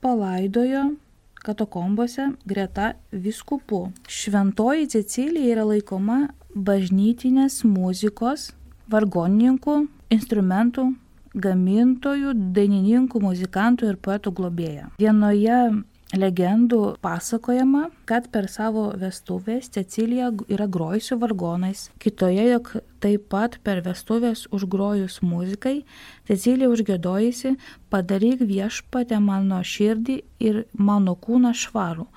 palaidojo 0.00 0.84
katakombose 1.42 2.28
greta 2.46 2.92
viskupų. 3.10 3.88
Šventoji 4.06 4.86
Cecilija 4.86 5.56
yra 5.56 5.66
laikoma 5.66 6.28
bažnytinės 6.54 7.62
muzikos, 7.68 8.50
vargonininkų, 8.92 9.86
instrumentų 10.12 10.90
gamintojų, 11.32 12.34
dainininkų, 12.52 13.22
muzikantų 13.22 13.88
ir 13.92 13.98
poetų 14.04 14.32
globėja. 14.36 14.90
Vienoje 15.00 15.60
legendų 16.12 16.80
pasakojama, 17.00 17.86
kad 18.04 18.28
per 18.32 18.48
savo 18.52 18.90
vestuvės 19.00 19.70
Cecilija 19.72 20.28
yra 20.52 20.66
grojusi 20.68 21.16
vargonais, 21.16 21.86
kitoje, 22.02 22.44
jog 22.50 22.68
taip 23.00 23.28
pat 23.32 23.58
per 23.64 23.80
vestuvės 23.86 24.44
užgrojus 24.52 25.22
muzikai, 25.24 25.82
Cecilija 26.28 26.68
užgėdojusi, 26.72 27.56
padaryk 27.92 28.44
viešpatę 28.44 29.20
mano 29.24 29.62
širdį 29.64 30.20
ir 30.44 30.64
mano 30.76 31.16
kūną 31.16 31.54
švarų, 31.56 32.08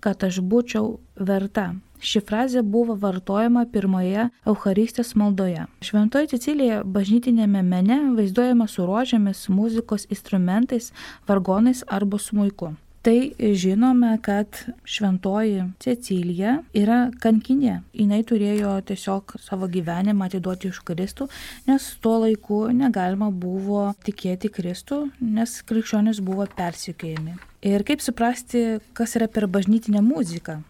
kad 0.00 0.22
aš 0.24 0.40
būčiau 0.46 0.98
verta. 1.18 1.72
Ši 2.00 2.22
frazė 2.24 2.62
buvo 2.64 2.94
vartojama 2.96 3.66
pirmoje 3.72 4.30
Eucharistijos 4.48 5.12
maldoje. 5.20 5.66
Šventoji 5.84 6.30
Cecilija 6.32 6.82
bažnytinėme 6.84 7.60
mene 7.62 7.98
vaizduojama 8.16 8.68
su 8.72 8.86
rožėmis, 8.88 9.48
muzikos 9.52 10.06
instrumentais, 10.08 10.94
vargonais 11.28 11.84
arba 11.88 12.18
smuiku. 12.18 12.72
Tai 13.02 13.32
žinome, 13.40 14.18
kad 14.22 14.56
šventoji 14.84 15.62
Cecilija 15.80 16.58
yra 16.76 16.98
kankinė. 17.20 17.78
Jis 17.96 18.26
turėjo 18.28 18.74
tiesiog 18.88 19.36
savo 19.40 19.68
gyvenimą 19.72 20.28
atiduoti 20.28 20.68
už 20.68 20.82
Kristų, 20.84 21.30
nes 21.68 21.86
tuo 22.04 22.18
laiku 22.26 22.66
negalima 22.76 23.30
buvo 23.32 23.86
tikėti 24.04 24.52
Kristų, 24.52 25.06
nes 25.20 25.60
krikščionis 25.64 26.20
buvo 26.24 26.44
persikėjami. 26.56 27.38
Ir 27.64 27.84
kaip 27.88 28.04
suprasti, 28.04 28.82
kas 28.92 29.16
yra 29.16 29.32
per 29.32 29.48
bažnytinę 29.48 30.04
muziką? 30.04 30.60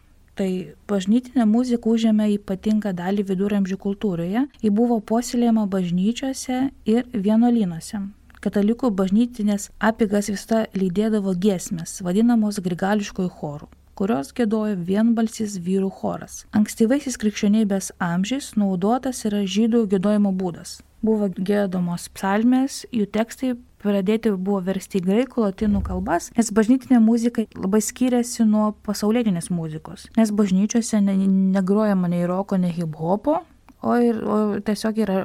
Tai 0.41 0.73
bažnytinė 0.89 1.45
muzika 1.45 1.91
užėmė 1.93 2.31
ypatingą 2.39 2.95
dalį 2.97 3.27
viduramžių 3.29 3.77
kultūroje. 3.83 4.47
Ji 4.65 4.71
buvo 4.73 4.97
puoselėjama 5.05 5.67
bažnyčiose 5.69 6.61
ir 6.89 7.11
vienuolynuose. 7.13 8.01
Katalikų 8.41 8.89
bažnytinės 8.97 9.69
apigas 9.85 10.31
visada 10.33 10.63
lydėdavo 10.73 11.35
giesmės, 11.37 11.99
vadinamos 12.01 12.63
grigališkojų 12.65 13.35
chorų 13.37 13.69
kurios 14.01 14.31
gėdojo 14.33 14.79
vienbalsis 14.89 15.59
vyrų 15.61 15.91
choras. 15.93 16.47
Ankstyvaisiais 16.57 17.19
krikščionybės 17.21 17.91
amžiais 18.01 18.55
naudotas 18.57 19.27
yra 19.29 19.43
žydų 19.45 19.83
gėdojimo 19.93 20.33
būdas. 20.41 20.79
Buvo 21.05 21.29
gėdomos 21.37 22.09
psalmės, 22.17 22.87
jų 22.97 23.11
tekstai 23.13 23.59
pradėti 23.83 24.33
buvo 24.37 24.61
versti 24.67 25.01
į 25.01 25.05
graikų, 25.07 25.47
latinų 25.47 25.85
kalbas, 25.87 26.31
nes 26.37 26.53
bažnytinė 26.55 27.01
muzika 27.05 27.47
labai 27.57 27.83
skiriasi 27.85 28.47
nuo 28.49 28.73
pasaulietinės 28.87 29.51
muzikos, 29.55 30.09
nes 30.19 30.35
bažnyčiose 30.35 31.01
negrojama 31.05 32.11
nei 32.13 32.27
roko, 32.29 32.61
nei 32.61 32.75
hip 32.77 32.99
hopo, 33.01 33.41
o 33.83 33.95
ir 33.97 34.19
o 34.29 34.37
tiesiog 34.65 34.99
yra 35.01 35.17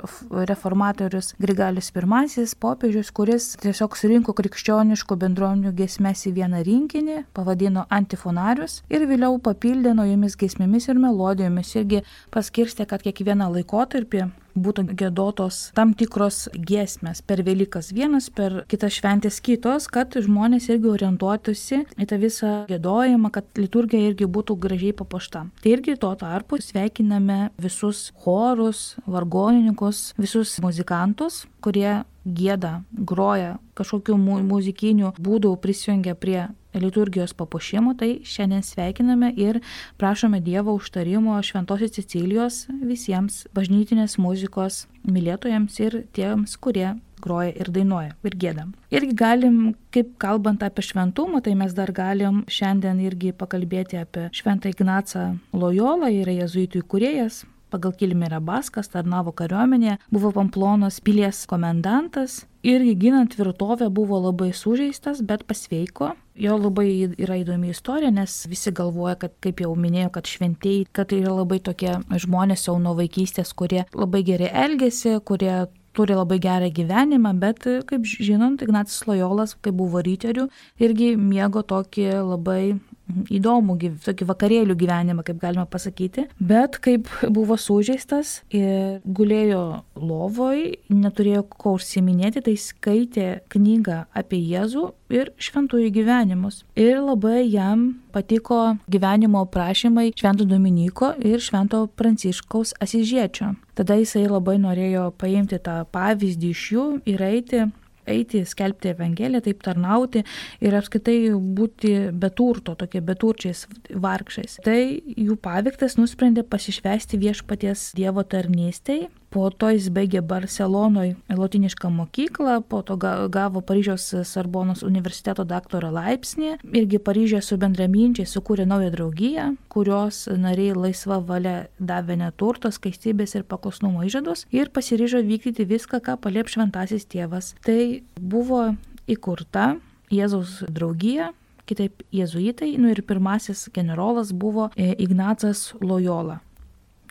reformatorius 0.48 1.34
Grigalius 1.42 1.92
I, 1.92 2.46
popiežius, 2.60 3.12
kuris 3.12 3.50
tiesiog 3.60 3.98
surinko 4.00 4.36
krikščioniškų 4.38 5.18
bendruomenių 5.20 5.74
gesmes 5.76 6.26
į 6.30 6.36
vieną 6.40 6.64
rinkinį, 6.64 7.18
pavadino 7.36 7.86
antifonarius 7.90 8.82
ir 8.90 9.08
vėliau 9.10 9.40
papildė 9.44 9.94
naujomis 9.98 10.40
gesmėmis 10.40 10.88
ir 10.88 11.02
melodijomis 11.04 11.76
irgi 11.76 12.04
paskirstė, 12.32 12.88
kad 12.88 13.04
kiekvieną 13.04 13.52
laikotarpį 13.58 14.30
būtų 14.56 14.88
gėdotos 14.98 15.70
tam 15.78 15.94
tikros 15.98 16.46
giesmės 16.56 17.22
per 17.26 17.44
Velykas 17.46 17.92
vienas, 17.96 18.30
per 18.34 18.64
kitas 18.72 18.98
šventės 18.98 19.42
kitos, 19.44 19.88
kad 19.92 20.16
žmonės 20.16 20.70
irgi 20.72 20.92
orientuotųsi 20.92 21.84
į 22.00 22.10
tą 22.10 22.20
visą 22.22 22.54
gėdojimą, 22.70 23.32
kad 23.36 23.48
liturgija 23.60 24.12
irgi 24.12 24.28
būtų 24.28 24.58
gražiai 24.66 24.96
papuošta. 24.98 25.46
Tai 25.62 25.76
irgi 25.76 25.98
tuo 26.00 26.14
tarpu 26.20 26.60
sveikiname 26.62 27.50
visus 27.62 28.10
chorus, 28.24 28.96
vargonininkus, 29.06 30.12
visus 30.20 30.58
muzikantus, 30.64 31.44
kurie 31.62 32.04
gėda, 32.26 32.80
groja, 32.92 33.58
kažkokiu 33.78 34.18
mu 34.18 34.40
muzikiniu 34.46 35.14
būdu 35.22 35.54
prisijungia 35.62 36.16
prie 36.18 36.48
liturgijos 36.82 37.34
papuošimo, 37.38 37.96
tai 38.00 38.20
šiandien 38.24 38.63
sveikiname 38.63 39.32
ir 39.38 39.62
prašome 39.98 40.41
Dievo 40.44 40.75
užtarimo 40.75 41.38
Šventosios 41.44 41.96
Cecilijos 41.96 42.65
visiems 42.84 43.46
bažnytinės 43.55 44.17
muzikos 44.22 44.86
mylėtojams 45.05 45.79
ir 45.84 46.03
tiems, 46.15 46.58
kurie 46.58 46.96
groja 47.22 47.53
ir 47.55 47.72
dainuoja 47.74 48.13
ir 48.27 48.38
gėda. 48.41 48.67
Irgi 48.94 49.15
galim, 49.17 49.58
kaip 49.96 50.15
kalbant 50.22 50.63
apie 50.65 50.84
šventumą, 50.86 51.41
tai 51.46 51.55
mes 51.58 51.74
dar 51.77 51.91
galim 51.96 52.44
šiandien 52.51 53.00
irgi 53.05 53.34
pakalbėti 53.36 54.00
apie 54.01 54.29
Šventą 54.36 54.72
Ignacą 54.74 55.27
Lojolą, 55.55 56.12
yra 56.22 56.36
jezuitų 56.44 56.84
įkūrėjas, 56.84 57.44
pagal 57.74 57.96
kilmę 57.98 58.29
yra 58.29 58.41
Baskas, 58.44 58.91
tarnavo 58.94 59.34
kariuomenėje, 59.36 59.98
buvo 60.13 60.32
Pamplonos 60.36 61.01
pilies 61.03 61.44
komendantas 61.50 62.44
ir 62.63 62.86
ginant 63.00 63.34
tvirtovę 63.36 63.89
buvo 63.94 64.22
labai 64.27 64.51
sužeistas, 64.53 65.24
bet 65.25 65.46
pasveiko. 65.50 66.13
Jo 66.36 66.58
labai 66.60 66.89
yra 67.15 67.38
įdomi 67.39 67.70
istorija, 67.72 68.12
nes 68.12 68.34
visi 68.51 68.74
galvoja, 68.75 69.15
kad, 69.22 69.32
kaip 69.44 69.62
jau 69.63 69.72
minėjau, 69.80 70.10
kad 70.18 70.27
šventieji, 70.27 70.89
kad 70.92 71.08
tai 71.12 71.22
yra 71.22 71.32
labai 71.38 71.62
tokie 71.63 71.94
žmonės 72.12 72.68
jau 72.68 72.75
nuo 72.82 72.92
vaikystės, 72.98 73.54
kurie 73.56 73.86
labai 73.96 74.20
gerai 74.27 74.50
elgesi, 74.65 75.15
kurie 75.24 75.54
turi 75.96 76.18
labai 76.18 76.42
gerą 76.44 76.68
gyvenimą, 76.75 77.32
bet, 77.39 77.63
kaip 77.88 78.04
žinant, 78.04 78.63
Ignacis 78.65 79.06
Lojolas, 79.08 79.56
kai 79.63 79.72
buvo 79.72 80.04
ryterių, 80.04 80.50
irgi 80.84 81.13
miego 81.15 81.63
tokį 81.63 82.10
labai 82.34 82.75
įdomų, 83.10 83.78
tokį 84.06 84.28
vakarėlių 84.30 84.76
gyvenimą, 84.80 85.26
kaip 85.26 85.40
galima 85.42 85.66
pasakyti, 85.70 86.28
bet 86.40 86.80
kaip 86.84 87.10
buvo 87.30 87.58
sužeistas 87.60 88.40
ir 88.50 89.02
gulėjo 89.06 89.84
lovoj, 89.96 90.64
neturėjo 90.90 91.46
ko 91.50 91.76
užsiminėti, 91.80 92.44
tai 92.46 92.56
skaitė 92.60 93.28
knygą 93.54 94.06
apie 94.16 94.42
Jėzų 94.42 94.88
ir 95.14 95.32
šventųjų 95.38 95.92
gyvenimus. 95.96 96.64
Ir 96.80 97.00
labai 97.04 97.46
jam 97.46 97.88
patiko 98.16 98.78
gyvenimo 98.92 99.44
aprašymai 99.46 100.12
Švento 100.18 100.48
Dominiko 100.50 101.14
ir 101.20 101.44
Švento 101.44 101.86
Pranciškaus 101.88 102.74
Asižiečio. 102.82 103.54
Tada 103.76 103.98
jisai 104.00 104.26
labai 104.30 104.56
norėjo 104.62 105.10
paimti 105.20 105.60
tą 105.62 105.82
pavyzdį 105.92 106.54
iš 106.56 106.68
jų 106.72 106.86
ir 107.12 107.26
eiti 107.28 107.66
eiti, 108.12 108.44
skelbti 108.48 108.92
Evangeliją, 108.94 109.44
taip 109.46 109.64
tarnauti 109.66 110.24
ir 110.64 110.78
apskaitai 110.78 111.18
būti 111.34 111.94
beturto, 112.14 112.76
tokie 112.80 113.02
beturčiais 113.06 113.66
vargšais. 114.06 114.60
Tai 114.66 114.80
jų 115.16 115.38
pavyktas 115.42 116.00
nusprendė 116.00 116.46
pasišvesti 116.48 117.22
viešpaties 117.22 117.92
Dievo 117.98 118.26
tarnystėj 118.28 119.08
po 119.36 119.50
to 119.51 119.74
jis 119.74 119.89
baigė 119.92 120.22
Barcelonoje 120.24 121.18
lotinišką 121.36 121.89
mokyklą, 121.92 122.62
po 122.72 122.80
to 122.88 122.96
gavo 122.98 123.60
Paryžiaus 123.60 124.08
Sarbonos 124.24 124.84
universiteto 124.88 125.44
daktaro 125.44 125.89
laipsnį, 125.92 126.54
irgi 126.80 127.01
Paryžioje 127.04 127.44
su 127.44 127.58
bendraminčiai 127.60 128.30
sukūrė 128.32 128.63
naują 128.70 128.94
draugiją, 128.96 129.50
kurios 129.68 130.22
nariai 130.32 130.77
laisva 130.77 131.20
valia 131.20 131.56
davė 131.80 132.15
neturtos, 132.24 132.80
skaistybės 132.80 133.36
ir 133.36 133.44
paklusnumo 133.50 134.06
įžadus 134.08 134.46
ir 134.56 134.72
pasiryžo 134.72 135.20
vykdyti 135.27 135.68
viską, 135.68 136.00
ką 136.00 136.15
paliep 136.24 136.51
šventasis 136.51 137.04
tėvas. 137.12 137.54
Tai 137.68 137.80
buvo 138.15 138.70
įkurta 139.12 139.74
Jėzaus 140.15 140.62
draugija, 140.72 141.34
kitaip 141.68 142.06
jėzuitai, 142.13 142.75
nu 142.80 142.94
ir 142.94 143.04
pirmasis 143.04 143.68
generolas 143.75 144.32
buvo 144.32 144.70
e, 144.75 144.94
Ignacas 145.01 145.74
Loyola. 145.82 146.39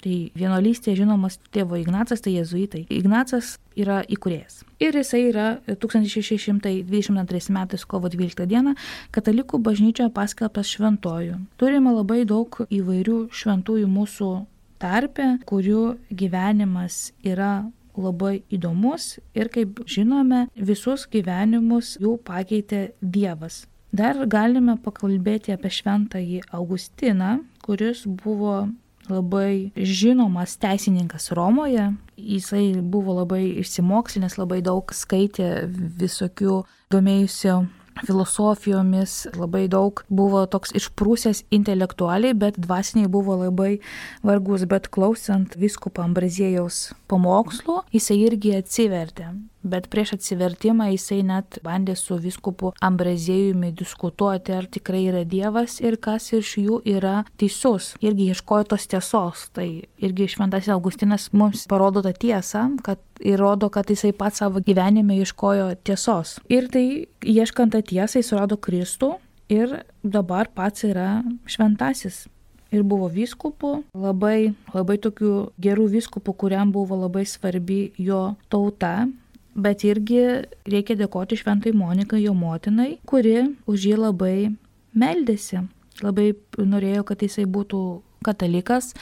Tai 0.05 0.17
vienuolystėje 0.37 0.99
žinomas 0.99 1.39
tėvo 1.55 1.79
Ignacas, 1.81 2.21
tai 2.21 2.35
jezuitai. 2.35 2.83
Ignacas 2.93 3.55
yra 3.81 4.03
įkurėjas. 4.05 4.59
Ir 4.85 4.99
jisai 4.99 5.23
yra 5.31 5.47
1622 5.65 7.55
metais 7.57 7.87
kovo 7.89 8.11
12 8.13 8.45
dieną 8.51 8.75
katalikų 9.17 9.63
bažnyčioje 9.65 10.13
paskelbtas 10.13 10.69
šventojų. 10.75 11.39
Turime 11.57 11.95
labai 11.97 12.27
daug 12.29 12.61
įvairių 12.69 13.17
šventųjų 13.33 13.89
mūsų 13.89 14.31
tarpe, 14.85 15.31
kurių 15.49 15.95
gyvenimas 16.13 17.15
yra 17.25 17.65
labai 17.97 18.43
įdomus 18.53 19.15
ir 19.33 19.49
kaip 19.55 19.85
žinome, 19.89 20.49
visus 20.55 21.09
gyvenimus 21.09 21.97
jų 22.03 22.19
pakeitė 22.27 22.91
Dievas. 23.01 23.65
Dar 23.95 24.19
galime 24.27 24.75
pakalbėti 24.83 25.55
apie 25.55 25.71
šventąjį 25.71 26.41
Augustiną, 26.53 27.39
kuris 27.63 28.03
buvo 28.05 28.67
labai 29.11 29.71
žinomas 29.77 30.57
teisininkas 30.61 31.31
Romoje. 31.37 31.93
Jisai 32.17 32.81
buvo 32.81 33.19
labai 33.21 33.47
išsimokslinęs, 33.63 34.39
labai 34.41 34.61
daug 34.65 34.93
skaitė 34.95 35.67
visokių 36.01 36.63
domėjusių 36.95 37.57
filosofijomis, 38.03 39.29
labai 39.39 39.67
daug 39.71 40.03
buvo 40.11 40.45
toks 40.51 40.75
išprūsęs 40.75 41.45
intelektualiai, 41.55 42.35
bet 42.35 42.59
dvasiniai 42.59 43.11
buvo 43.11 43.39
labai 43.45 43.79
vargus, 44.27 44.67
bet 44.71 44.91
klausant 44.95 45.55
viskupą 45.61 46.09
Ambrazėjaus 46.09 46.89
pamokslų, 47.11 47.85
jisai 47.95 48.19
irgi 48.27 48.57
atsivertė. 48.59 49.31
Bet 49.65 49.89
prieš 49.93 50.15
atsivertimą 50.19 50.91
jisai 50.93 51.23
net 51.25 51.59
bandė 51.65 51.95
su 51.97 52.19
viskupu 52.21 52.75
Ambraziejumi 52.85 53.73
diskutuoti, 53.73 54.53
ar 54.53 54.69
tikrai 54.69 55.07
yra 55.09 55.23
Dievas 55.25 55.79
ir 55.81 55.97
kas 55.97 56.29
iš 56.37 56.51
jų 56.61 56.81
yra 56.97 57.23
teisus. 57.41 57.95
Irgi 58.05 58.29
ieškojo 58.35 58.69
tos 58.75 58.85
tiesos. 58.93 59.47
Tai 59.57 59.67
irgi 60.05 60.29
šventasis 60.35 60.75
Augustinas 60.75 61.31
mums 61.33 61.65
parodo 61.71 62.05
tą 62.05 62.13
tiesą, 62.13 62.67
kad 62.85 63.01
įrodo, 63.25 63.71
kad 63.73 63.89
jisai 63.89 64.13
pats 64.13 64.43
savo 64.45 64.61
gyvenime 64.61 65.17
ieškojo 65.23 65.73
tiesos. 65.87 66.37
Ir 66.53 66.69
tai 66.69 66.87
ieškant 67.25 67.73
tą 67.73 67.81
tiesą 67.81 68.21
jis 68.21 68.31
surado 68.35 68.61
Kristų 68.61 69.15
ir 69.49 69.81
dabar 70.05 70.53
pats 70.53 70.85
yra 70.85 71.23
šventasis 71.49 72.27
ir 72.75 72.85
buvo 72.87 73.09
vyskupų, 73.13 73.73
labai, 73.95 74.55
labai 74.75 74.97
tokių 75.03 75.35
gerų 75.63 75.89
vyskupų, 75.95 76.35
kuriam 76.45 76.73
buvo 76.75 76.99
labai 77.05 77.25
svarbi 77.29 77.93
jo 78.01 78.35
tauta, 78.53 79.07
bet 79.55 79.85
irgi 79.87 80.23
reikia 80.69 80.97
dėkoti 80.99 81.39
šventai 81.41 81.75
Monikai, 81.77 82.23
jo 82.25 82.35
motinai, 82.37 82.99
kuri 83.07 83.41
už 83.71 83.89
jį 83.91 83.99
labai 84.01 84.37
meldėsi. 84.95 85.65
Labai 86.03 86.33
norėjo, 86.59 87.05
kad 87.07 87.23
jisai 87.23 87.47
būtų 87.47 87.81
katalikas, 88.25 88.93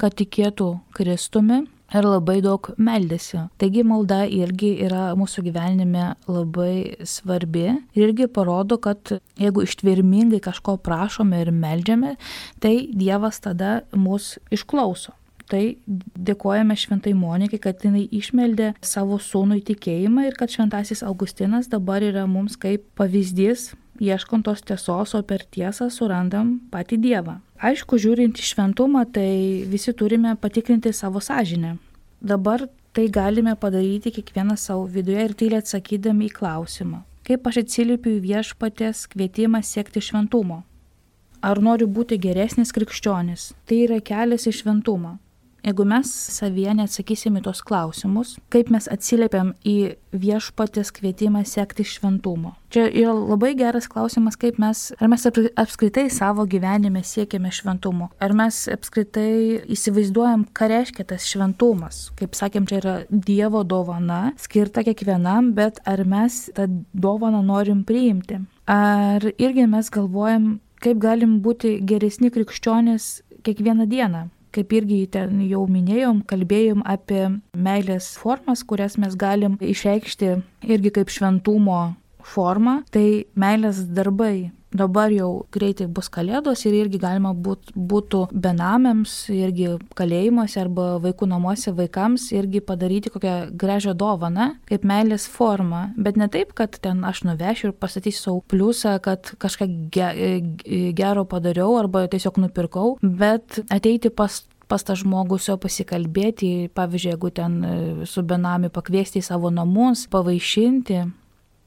kad 0.00 0.16
tikėtų 0.18 0.74
Kristumi 0.96 1.62
ir 1.92 2.08
labai 2.08 2.40
daug 2.44 2.70
meldėsi. 2.80 3.46
Taigi 3.60 3.84
malda 3.86 4.22
irgi 4.26 4.74
yra 4.86 5.12
mūsų 5.18 5.44
gyvenime 5.48 6.12
labai 6.28 7.04
svarbi 7.08 7.66
ir 7.70 8.04
irgi 8.08 8.28
parodo, 8.32 8.78
kad 8.82 9.14
jeigu 9.40 9.64
ištvirmingai 9.66 10.42
kažko 10.44 10.78
prašome 10.82 11.42
ir 11.44 11.52
meldžiame, 11.54 12.16
tai 12.60 12.74
Dievas 12.92 13.42
tada 13.44 13.82
mus 13.96 14.36
išklauso 14.52 15.16
tai 15.52 15.76
dėkojame 15.86 16.76
šventai 16.78 17.12
Monikai, 17.18 17.60
kad 17.60 17.84
jinai 17.84 18.06
išmeldė 18.08 18.72
savo 18.80 19.18
sūnų 19.20 19.60
įtikėjimą 19.60 20.26
ir 20.30 20.38
kad 20.38 20.52
šventasis 20.54 21.04
Augustinas 21.04 21.68
dabar 21.72 22.04
yra 22.04 22.24
mums 22.30 22.56
kaip 22.60 22.86
pavyzdys, 22.98 23.72
ieškant 24.02 24.46
tos 24.48 24.64
tiesos, 24.64 25.14
o 25.14 25.22
per 25.22 25.44
tiesą 25.44 25.90
surandam 25.92 26.56
patį 26.72 26.98
Dievą. 27.04 27.38
Aišku, 27.62 28.00
žiūrint 28.00 28.40
į 28.40 28.48
šventumą, 28.48 29.04
tai 29.14 29.62
visi 29.70 29.92
turime 29.94 30.34
patikrinti 30.40 30.94
savo 30.96 31.20
sąžinę. 31.22 31.76
Dabar 32.22 32.66
tai 32.92 33.08
galime 33.12 33.54
padaryti 33.56 34.12
kiekvienas 34.14 34.66
savo 34.68 34.88
viduje 34.88 35.28
ir 35.28 35.36
tyliai 35.38 35.62
atsakydami 35.62 36.28
į 36.28 36.36
klausimą. 36.38 37.02
Kaip 37.26 37.46
aš 37.46 37.60
atsiliepiu 37.62 38.16
į 38.16 38.22
viešpatės 38.24 39.06
kvietimą 39.12 39.60
siekti 39.62 40.02
šventumo? 40.02 40.62
Ar 41.42 41.58
noriu 41.62 41.88
būti 41.90 42.18
geresnis 42.22 42.70
krikščionis? 42.74 43.52
Tai 43.66 43.78
yra 43.84 44.00
kelias 44.02 44.46
į 44.46 44.54
šventumą. 44.60 45.16
Jeigu 45.62 45.84
mes 45.86 46.10
savyje 46.10 46.72
neatsakysim 46.74 47.36
į 47.38 47.44
tos 47.46 47.60
klausimus, 47.62 48.32
kaip 48.50 48.72
mes 48.74 48.88
atsiliepiam 48.90 49.52
į 49.62 49.94
viešpatės 50.10 50.90
kvietimą 50.96 51.44
siekti 51.46 51.86
šventumo. 51.86 52.56
Čia 52.74 52.88
yra 52.88 53.12
labai 53.14 53.52
geras 53.54 53.86
klausimas, 53.92 54.34
kaip 54.40 54.58
mes, 54.58 54.88
ar 54.98 55.12
mes 55.12 55.28
apskritai 55.28 56.08
savo 56.10 56.48
gyvenime 56.50 57.04
siekiame 57.06 57.52
šventumo, 57.54 58.10
ar 58.18 58.34
mes 58.34 58.58
apskritai 58.74 59.62
įsivaizduojam, 59.70 60.48
ką 60.50 60.70
reiškia 60.74 61.06
tas 61.14 61.30
šventumas. 61.30 62.08
Kaip 62.18 62.34
sakėm, 62.34 62.66
čia 62.66 62.80
yra 62.82 62.96
Dievo 63.12 63.62
dovana, 63.62 64.32
skirta 64.42 64.82
kiekvienam, 64.82 65.54
bet 65.54 65.78
ar 65.86 66.02
mes 66.02 66.48
tą 66.58 66.66
dovaną 66.90 67.44
norim 67.46 67.86
priimti. 67.86 68.42
Ar 68.66 69.30
irgi 69.30 69.70
mes 69.70 69.94
galvojam, 69.94 70.56
kaip 70.82 70.98
galim 70.98 71.38
būti 71.44 71.76
geresni 71.86 72.34
krikščionės 72.34 73.12
kiekvieną 73.46 73.86
dieną 73.86 74.26
kaip 74.54 74.72
irgi 74.78 75.02
ten 75.16 75.40
jau 75.48 75.64
minėjom, 75.70 76.22
kalbėjom 76.28 76.84
apie 76.88 77.24
meilės 77.56 78.12
formas, 78.20 78.64
kurias 78.64 78.98
mes 79.00 79.16
galim 79.18 79.58
išreikšti 79.60 80.34
irgi 80.68 80.94
kaip 80.98 81.12
šventumo 81.12 81.82
formą, 82.22 82.82
tai 82.94 83.24
meilės 83.34 83.82
darbai 83.90 84.52
dabar 84.72 85.12
jau 85.12 85.44
greitai 85.52 85.86
bus 85.86 86.08
kalėdos 86.12 86.64
ir 86.66 86.74
irgi 86.76 87.00
galima 87.00 87.32
būt, 87.36 87.72
būtų 87.76 88.24
benamiams, 88.32 89.14
irgi 89.32 89.76
kalėjimuose 89.98 90.60
arba 90.62 90.86
vaikų 91.02 91.28
namuose 91.28 91.74
vaikams 91.76 92.30
irgi 92.34 92.62
padaryti 92.64 93.12
kokią 93.12 93.36
gražią 93.58 93.94
dovaną, 93.98 94.52
kaip 94.68 94.86
meilės 94.88 95.28
formą. 95.30 95.84
Bet 95.96 96.16
ne 96.20 96.28
taip, 96.32 96.54
kad 96.58 96.78
ten 96.82 97.04
aš 97.08 97.24
nuvešiu 97.28 97.70
ir 97.70 97.76
pastatysiu 97.76 98.22
savo 98.22 98.40
pliusą, 98.48 98.96
kad 99.04 99.34
kažką 99.42 99.68
ge 99.92 100.08
gero 100.96 101.26
padariau 101.28 101.76
arba 101.80 102.06
tiesiog 102.10 102.40
nupirkau, 102.42 102.96
bet 103.02 103.60
ateiti 103.72 104.10
pas 104.10 104.42
pas 104.72 104.80
tą 104.80 104.96
žmogų 104.96 105.36
su 105.36 105.52
juo 105.52 105.58
pasikalbėti, 105.60 106.70
pavyzdžiui, 106.72 107.10
jeigu 107.12 107.30
ten 107.36 107.58
e, 107.60 107.72
su 108.08 108.24
benami 108.24 108.72
pakviesti 108.72 109.20
į 109.20 109.26
savo 109.26 109.50
namus, 109.52 110.06
pavaišinti, 110.08 111.02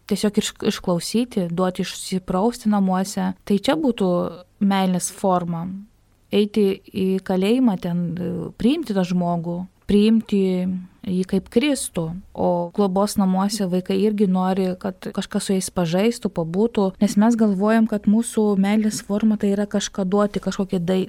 tiesiog 0.09 0.39
išklausyti, 0.71 1.47
duoti 1.53 1.85
išsiprausti 1.85 2.71
namuose. 2.73 3.33
Tai 3.45 3.57
čia 3.61 3.77
būtų 3.77 4.09
meilės 4.65 5.11
forma. 5.13 5.67
Eiti 6.33 6.65
į 6.89 7.07
kalėjimą 7.25 7.77
ten, 7.83 8.01
priimti 8.57 8.97
tą 8.97 9.05
žmogų, 9.05 9.59
priimti 9.85 10.41
jį 11.05 11.23
kaip 11.29 11.49
Kristų, 11.53 12.05
o 12.33 12.49
globos 12.75 13.15
namuose 13.19 13.67
vaikai 13.69 13.97
irgi 14.03 14.27
nori, 14.31 14.71
kad 14.81 15.09
kažkas 15.15 15.47
su 15.47 15.55
jais 15.55 15.69
pažaistų, 15.73 16.31
pabūtų, 16.35 16.89
nes 17.01 17.15
mes 17.21 17.37
galvojam, 17.39 17.87
kad 17.89 18.09
mūsų 18.09 18.47
meilės 18.61 19.01
forma 19.05 19.37
tai 19.41 19.53
yra 19.53 19.67
kažką 19.69 20.05
duoti, 20.09 20.41
kažkokį 20.43 20.81
dai, 20.85 20.99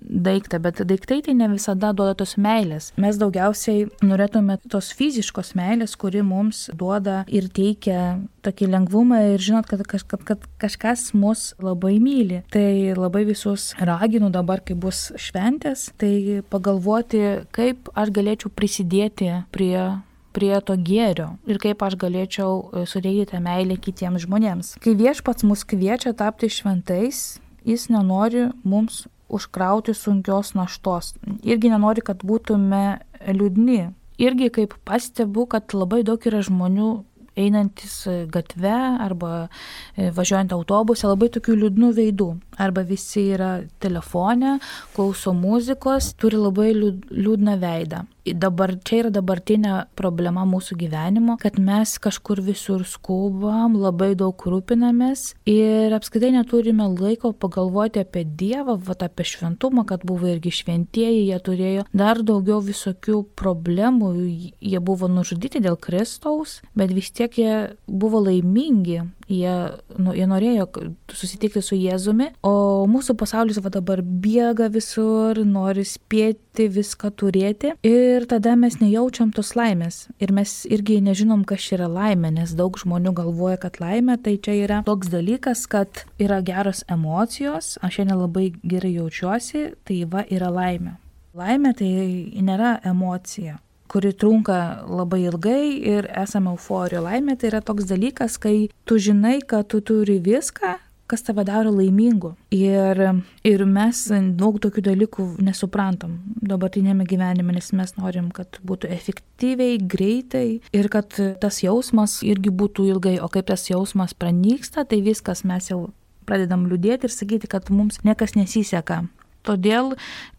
daiktą, 0.00 0.60
bet 0.62 0.82
daiktai 0.86 1.22
tai 1.26 1.34
ne 1.38 1.48
visada 1.52 1.92
duoda 1.96 2.16
tos 2.18 2.36
meilės. 2.40 2.92
Mes 3.00 3.18
daugiausiai 3.20 3.88
norėtume 4.04 4.58
tos 4.70 4.92
fiziškos 4.96 5.54
meilės, 5.58 5.96
kuri 5.98 6.22
mums 6.26 6.66
duoda 6.76 7.22
ir 7.26 7.48
teikia 7.52 8.18
tokį 8.46 8.70
lengvumą 8.70 9.22
ir 9.32 9.42
žinot, 9.42 9.66
kad, 9.66 9.82
kad, 9.88 10.04
kad, 10.06 10.22
kad 10.26 10.44
kažkas 10.62 11.10
mus 11.16 11.48
labai 11.62 11.96
myli. 12.02 12.42
Tai 12.54 12.68
labai 12.98 13.24
visus 13.26 13.72
raginu 13.80 14.30
dabar, 14.34 14.62
kai 14.62 14.76
bus 14.78 15.08
šventės, 15.20 15.88
tai 15.98 16.42
pagalvoti, 16.52 17.22
kaip 17.56 17.90
aš 17.98 18.12
galėčiau 18.14 18.52
prisidėti 18.54 19.32
prie 19.54 20.02
prie 20.36 20.52
to 20.68 20.76
gėrio 20.76 21.30
ir 21.48 21.56
kaip 21.62 21.80
aš 21.86 21.96
galėčiau 21.96 22.84
suteikti 22.84 23.30
tą 23.30 23.40
meilę 23.40 23.78
kitiems 23.80 24.26
žmonėms. 24.26 24.74
Kai 24.84 24.92
viešpats 24.98 25.46
mus 25.48 25.64
kviečia 25.64 26.12
tapti 26.12 26.50
šventais, 26.52 27.38
jis 27.64 27.88
nenori 27.88 28.50
mums 28.60 29.06
užkrauti 29.32 29.94
sunkios 29.96 30.52
naštos. 30.54 31.14
Irgi 31.42 31.72
nenori, 31.72 32.04
kad 32.04 32.20
būtume 32.26 32.98
liūdni. 33.26 33.80
Irgi 34.22 34.50
kaip 34.52 34.76
pastebiu, 34.88 35.44
kad 35.50 35.74
labai 35.76 36.02
daug 36.06 36.22
yra 36.28 36.42
žmonių 36.44 36.92
einantis 37.36 37.98
gatve 38.32 38.74
arba 39.06 39.32
e, 39.46 40.10
važiuojant 40.16 40.54
autobuse, 40.56 41.06
labai 41.08 41.30
tokių 41.36 41.56
liūdnų 41.62 41.92
veidų. 42.00 42.28
Arba 42.62 42.86
visi 42.88 43.28
yra 43.36 43.52
telefone, 43.82 44.58
klauso 44.96 45.34
muzikos, 45.36 46.14
turi 46.20 46.40
labai 46.40 46.72
liūdną 46.74 47.58
veidą 47.62 48.06
dabar 48.34 48.72
čia 48.84 49.02
yra 49.04 49.10
dabartinė 49.14 49.74
problema 49.98 50.46
mūsų 50.48 50.76
gyvenimo, 50.80 51.36
kad 51.40 51.58
mes 51.62 51.96
kažkur 52.02 52.40
visur 52.44 52.82
skubam, 52.88 53.76
labai 53.78 54.14
daug 54.18 54.34
rūpinamės 54.34 55.34
ir 55.50 55.94
apskritai 55.94 56.32
neturime 56.34 56.88
laiko 56.96 57.32
pagalvoti 57.36 58.02
apie 58.02 58.24
Dievą, 58.26 58.76
vat, 58.88 59.04
apie 59.06 59.26
šventumą, 59.28 59.86
kad 59.86 60.04
buvo 60.06 60.30
irgi 60.30 60.52
šventieji, 60.60 61.26
jie 61.30 61.38
turėjo 61.42 61.86
dar 61.94 62.22
daugiau 62.26 62.60
visokių 62.64 63.22
problemų, 63.38 64.12
jie 64.60 64.80
buvo 64.82 65.10
nužudyti 65.10 65.62
dėl 65.62 65.78
Kristaus, 65.78 66.60
bet 66.74 66.94
vis 66.96 67.12
tiek 67.14 67.25
jie 67.34 67.74
buvo 67.90 68.20
laimingi, 68.22 69.00
jie, 69.26 69.54
nu, 69.98 70.12
jie 70.14 70.26
norėjo 70.30 70.66
susitikti 71.10 71.62
su 71.64 71.74
Jėzumi, 71.78 72.30
o 72.46 72.86
mūsų 72.90 73.16
pasaulis 73.18 73.58
va 73.64 73.72
dabar 73.74 74.02
bėga 74.02 74.68
visur, 74.72 75.40
nori 75.42 75.82
spėti 75.86 76.68
viską 76.72 77.10
turėti. 77.18 77.74
Ir 77.86 78.28
tada 78.30 78.54
mes 78.56 78.78
nejaučiam 78.80 79.32
tos 79.34 79.54
laimės. 79.58 80.06
Ir 80.22 80.32
mes 80.36 80.54
irgi 80.70 81.00
nežinom, 81.04 81.42
kas 81.48 81.66
yra 81.74 81.90
laimė, 81.90 82.32
nes 82.38 82.54
daug 82.56 82.78
žmonių 82.78 83.16
galvoja, 83.18 83.58
kad 83.66 83.80
laimė 83.82 84.20
tai 84.22 84.36
čia 84.38 84.56
yra 84.62 84.80
toks 84.86 85.10
dalykas, 85.12 85.66
kad 85.70 86.06
yra 86.22 86.40
geros 86.46 86.84
emocijos, 86.92 87.74
aš 87.82 88.00
šiandien 88.00 88.22
labai 88.22 88.48
gerai 88.62 88.94
jaučiuosi, 89.00 89.68
tai 89.84 90.02
va 90.10 90.24
yra 90.30 90.52
laimė. 90.54 90.96
Laimė 91.36 91.74
tai 91.76 91.92
nėra 92.40 92.78
emocija 92.88 93.58
kuri 93.90 94.12
trunka 94.12 94.58
labai 94.88 95.24
ilgai 95.26 95.76
ir 95.94 96.10
esame 96.22 96.52
euforijoje. 96.54 97.04
Laimė 97.06 97.36
tai 97.38 97.52
yra 97.52 97.62
toks 97.64 97.88
dalykas, 97.90 98.38
kai 98.42 98.68
tu 98.84 98.98
žinai, 99.02 99.38
kad 99.46 99.68
tu 99.72 99.80
turi 99.84 100.18
viską, 100.22 100.76
kas 101.06 101.22
tave 101.22 101.44
daro 101.46 101.70
laimingu. 101.70 102.34
Ir, 102.54 103.00
ir 103.46 103.64
mes 103.70 104.02
daug 104.38 104.58
tokių 104.62 104.82
dalykų 104.88 105.26
nesuprantam 105.46 106.18
dabartinėme 106.46 107.06
gyvenime, 107.08 107.54
nes 107.56 107.70
mes 107.76 107.94
norim, 107.98 108.32
kad 108.34 108.58
būtų 108.66 108.90
efektyviai, 108.96 109.78
greitai 109.78 110.46
ir 110.74 110.90
kad 110.92 111.14
tas 111.42 111.62
jausmas 111.62 112.20
irgi 112.26 112.50
būtų 112.50 112.90
ilgai, 112.94 113.16
o 113.22 113.30
kaip 113.32 113.50
tas 113.52 113.68
jausmas 113.70 114.16
pranyksta, 114.18 114.86
tai 114.88 115.02
viskas 115.06 115.44
mes 115.46 115.70
jau 115.70 115.86
pradedam 116.26 116.66
liūdėti 116.66 117.06
ir 117.06 117.14
sakyti, 117.14 117.50
kad 117.50 117.70
mums 117.70 118.02
niekas 118.02 118.34
nesiseka 118.34 119.04
Todėl 119.46 119.92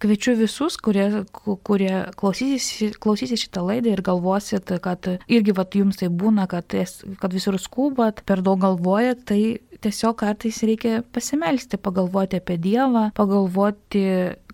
kviečiu 0.04 0.36
visus, 0.40 0.76
kurie, 0.84 1.24
kurie 1.68 1.94
klausysis, 2.20 2.98
klausysis 3.04 3.46
šitą 3.46 3.64
laidą 3.68 3.94
ir 3.94 4.04
galvosit, 4.06 4.74
kad 4.84 5.08
irgi 5.32 5.56
vat, 5.56 5.78
jums 5.80 6.02
tai 6.02 6.10
būna, 6.12 6.48
kad, 6.52 6.76
kad 7.22 7.36
visur 7.36 7.58
skubat, 7.62 8.24
per 8.28 8.44
daug 8.46 8.60
galvojat, 8.64 9.24
tai 9.30 9.42
tiesiog 9.84 10.18
kartais 10.20 10.60
reikia 10.66 11.02
pasimelsti, 11.16 11.80
pagalvoti 11.80 12.42
apie 12.42 12.58
Dievą, 12.62 13.08
pagalvoti, 13.18 14.04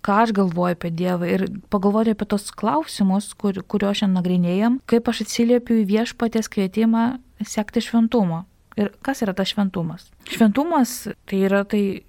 ką 0.04 0.18
aš 0.24 0.34
galvoju 0.36 0.78
apie 0.78 0.92
Dievą 0.94 1.28
ir 1.30 1.46
pagalvoti 1.72 2.14
apie 2.14 2.28
tos 2.30 2.50
klausimus, 2.54 3.32
kur, 3.40 3.62
kuriuos 3.66 4.02
šiandien 4.02 4.18
nagrinėjom, 4.20 4.80
kaip 4.90 5.08
aš 5.10 5.24
atsiliepiu 5.26 5.80
į 5.82 5.88
viešpatės 5.94 6.50
kvietimą 6.52 7.06
sekti 7.42 7.82
šventumo. 7.84 8.44
Ir 8.76 8.90
kas 9.06 9.22
yra 9.22 9.34
tas 9.36 9.52
šventumas? 9.52 10.08
Šventumas 10.30 10.94
tai 11.30 11.42
yra 11.46 11.62
tai, 11.68 12.04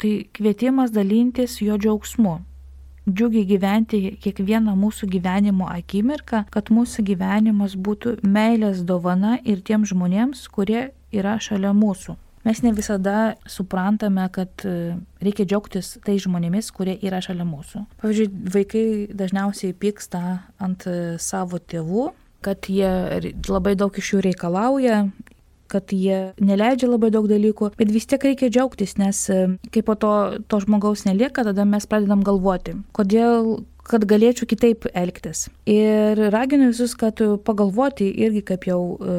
tai 0.00 0.12
kvietimas 0.34 0.94
dalintis 0.94 1.58
jo 1.64 1.78
džiaugsmu. 1.78 2.40
Džiugiai 3.04 3.44
gyventi 3.44 3.98
kiekvieną 4.22 4.72
mūsų 4.80 5.10
gyvenimo 5.12 5.66
akimirką, 5.68 6.46
kad 6.54 6.70
mūsų 6.72 7.04
gyvenimas 7.04 7.74
būtų 7.76 8.20
meilės 8.24 8.80
dovana 8.86 9.36
ir 9.44 9.60
tiems 9.60 9.90
žmonėms, 9.92 10.46
kurie 10.48 10.86
yra 11.12 11.34
šalia 11.36 11.74
mūsų. 11.76 12.16
Mes 12.44 12.60
ne 12.64 12.72
visada 12.76 13.34
suprantame, 13.48 14.24
kad 14.32 14.64
reikia 15.24 15.46
džiaugtis 15.48 15.94
tai 16.04 16.18
žmonėmis, 16.20 16.68
kurie 16.76 16.96
yra 17.04 17.20
šalia 17.24 17.44
mūsų. 17.48 17.84
Pavyzdžiui, 18.02 18.26
vaikai 18.56 18.86
dažniausiai 19.16 19.76
pyksta 19.76 20.20
ant 20.60 20.84
savo 21.20 21.60
tėvų, 21.60 22.10
kad 22.44 22.68
jie 22.68 22.90
labai 23.48 23.72
daug 23.80 23.96
iš 23.96 24.14
jų 24.14 24.20
reikalauja 24.26 25.06
kad 25.74 25.92
jie 25.94 26.20
neleidžia 26.38 26.88
labai 26.92 27.10
daug 27.14 27.28
dalykų, 27.30 27.74
bet 27.80 27.92
vis 27.94 28.08
tiek 28.10 28.24
reikia 28.30 28.50
džiaugtis, 28.52 28.96
nes 29.00 29.26
e, 29.32 29.44
kai 29.74 29.84
po 29.86 29.98
to 29.98 30.14
to 30.48 30.62
žmogaus 30.62 31.04
nelieka, 31.08 31.44
tada 31.46 31.66
mes 31.68 31.88
pradedam 31.90 32.22
galvoti, 32.26 32.78
kodėl 32.96 33.56
kad 33.88 34.04
galėčiau 34.08 34.48
kitaip 34.48 34.88
elgtis. 34.96 35.46
Ir 35.68 36.18
raginu 36.32 36.70
visus, 36.70 36.94
kad 36.98 37.20
pagalvoti 37.44 38.08
irgi, 38.24 38.42
kaip 38.48 38.66
jau 38.68 38.80
e, 38.96 39.16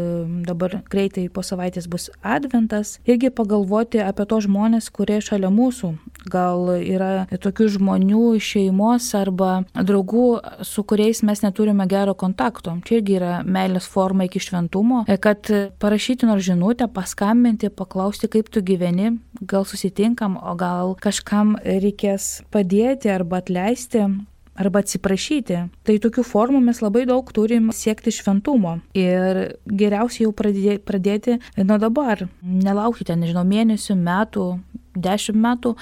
dabar 0.47 0.79
greitai 0.91 1.27
po 1.33 1.43
savaitės 1.45 1.87
bus 1.91 2.09
adventas, 2.25 2.97
irgi 3.07 3.31
pagalvoti 3.33 4.01
apie 4.03 4.25
tos 4.29 4.47
žmonės, 4.49 4.89
kurie 4.93 5.21
šalia 5.23 5.51
mūsų. 5.53 5.93
Gal 6.33 6.71
yra 6.81 7.27
tokių 7.29 7.69
žmonių 7.77 8.25
šeimos 8.41 9.11
arba 9.17 9.63
draugų, 9.77 10.27
su 10.65 10.85
kuriais 10.87 11.21
mes 11.25 11.43
neturime 11.45 11.85
gero 11.89 12.15
kontakto. 12.17 12.77
Čia 12.85 12.99
irgi 12.99 13.19
yra 13.19 13.33
meilės 13.45 13.87
forma 13.89 14.25
iki 14.29 14.41
šventumo, 14.41 15.05
e, 15.07 15.19
kad 15.21 15.49
parašyti 15.81 16.29
nors 16.29 16.45
žinutę, 16.45 16.89
paskambinti, 16.93 17.69
paklausti, 17.69 18.29
kaip 18.31 18.49
tu 18.49 18.65
gyveni, 18.65 19.15
gal 19.45 19.65
susitinkam, 19.67 20.39
o 20.41 20.55
gal 20.57 20.95
kažkam 21.01 21.55
reikės 21.61 22.39
padėti 22.53 23.11
arba 23.13 23.43
atleisti 23.43 24.07
arba 24.55 24.81
atsiprašyti. 24.83 25.59
Tai 25.85 25.97
tokių 26.03 26.23
formų 26.25 26.61
mes 26.63 26.81
labai 26.83 27.05
daug 27.09 27.27
turim 27.35 27.71
siekti 27.75 28.13
šventumo. 28.15 28.79
Ir 28.97 29.57
geriausia 29.67 30.25
jau 30.25 30.31
pradėti, 30.35 30.79
pradėti 30.85 31.37
nuo 31.61 31.79
dabar. 31.81 32.25
Nelaukite, 32.41 33.17
nežinau, 33.19 33.45
mėnesių, 33.47 33.97
metų, 33.99 34.47
dešimt 34.95 35.39
metų, 35.41 35.73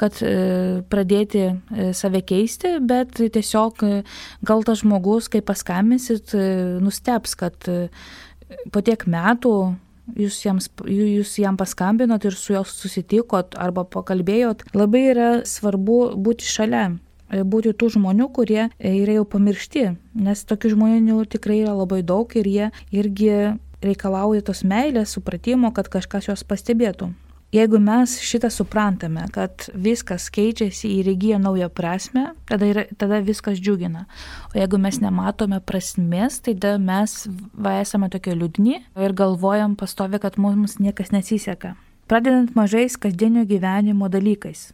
kad 0.00 0.20
e, 0.20 0.32
pradėti 0.92 1.44
e, 1.48 1.90
save 1.96 2.22
keisti, 2.28 2.76
bet 2.84 3.16
tiesiog 3.18 3.84
e, 3.86 3.92
gal 4.46 4.64
tas 4.66 4.82
žmogus, 4.82 5.30
kai 5.32 5.42
paskambinsit, 5.44 6.34
nusteps, 6.84 7.36
kad 7.38 7.68
po 8.72 8.84
tiek 8.84 9.04
metų 9.08 9.54
jūs, 10.16 10.38
jiems, 10.44 10.70
jūs 10.84 11.34
jam 11.40 11.58
paskambinot 11.60 12.24
ir 12.28 12.36
su 12.36 12.54
juo 12.54 12.64
susitikot 12.68 13.56
arba 13.60 13.84
pakalbėjot, 13.88 14.68
labai 14.76 15.04
yra 15.12 15.28
svarbu 15.48 16.00
būti 16.16 16.48
šalia. 16.48 16.88
E, 17.28 17.44
būti 17.44 17.74
tų 17.76 17.92
žmonių, 17.98 18.30
kurie 18.32 18.62
e, 18.66 18.92
yra 19.02 19.18
jau 19.18 19.28
pamiršti, 19.28 19.84
nes 20.16 20.44
tokių 20.48 20.74
žmonių 20.74 21.22
tikrai 21.28 21.62
yra 21.64 21.76
labai 21.76 22.02
daug 22.06 22.32
ir 22.40 22.48
jie 22.48 22.68
irgi 22.94 23.32
reikalauja 23.84 24.42
tos 24.48 24.64
meilės, 24.66 25.14
supratimo, 25.14 25.70
kad 25.76 25.90
kažkas 25.92 26.30
juos 26.30 26.44
pastebėtų. 26.48 27.12
Jeigu 27.52 27.78
mes 27.80 28.18
šitą 28.20 28.50
suprantame, 28.52 29.22
kad 29.32 29.70
viskas 29.72 30.26
keičiasi 30.32 30.90
ir 30.98 31.08
įgyja 31.14 31.38
naują 31.40 31.70
prasme, 31.72 32.26
tada, 32.48 32.68
yra, 32.68 32.84
tada 33.00 33.22
viskas 33.24 33.56
džiugina. 33.56 34.04
O 34.52 34.58
jeigu 34.58 34.80
mes 34.80 35.00
nematome 35.00 35.62
prasmės, 35.64 36.42
tai 36.44 36.52
tada 36.58 36.76
mes 36.76 37.22
va 37.56 37.78
esame 37.80 38.10
tokie 38.12 38.36
liūdni 38.36 38.82
ir 38.84 39.16
galvojam 39.16 39.78
pastovi, 39.80 40.20
kad 40.20 40.36
mums 40.36 40.76
niekas 40.76 41.14
nesiseka. 41.14 41.72
Pradedant 42.08 42.52
mažais 42.56 43.00
kasdienio 43.00 43.48
gyvenimo 43.48 44.12
dalykais 44.12 44.68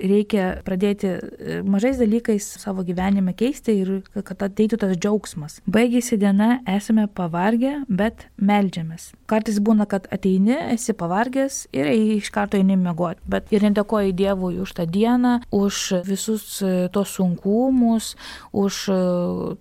reikia 0.00 0.46
pradėti 0.66 1.08
e, 1.08 1.60
mažais 1.66 1.98
dalykais 2.00 2.46
savo 2.60 2.84
gyvenime 2.86 3.34
keisti 3.36 3.76
ir 3.82 3.92
kad 4.14 4.42
ateitų 4.46 4.78
tas 4.82 4.94
džiaugsmas. 4.96 5.60
Baigėsi 5.66 6.18
diena, 6.20 6.60
esame 6.70 7.06
pavargę, 7.08 7.78
bet 7.88 8.26
melžiamės. 8.36 9.10
Kartais 9.30 9.58
būna, 9.62 9.88
kad 9.90 10.06
ateini, 10.14 10.54
esi 10.74 10.94
pavargęs 10.96 11.64
ir 11.76 11.90
iš 12.18 12.30
karto 12.34 12.58
eini 12.60 12.78
mėgoti, 12.80 13.24
bet 13.26 13.50
ir 13.54 13.64
nedėkoji 13.66 14.14
Dievui 14.16 14.60
už 14.62 14.76
tą 14.78 14.86
dieną, 14.90 15.40
už 15.54 16.02
visus 16.06 16.60
e, 16.62 16.86
tos 16.94 17.16
sunkumus, 17.18 18.14
už 18.52 18.82
e, 18.92 19.00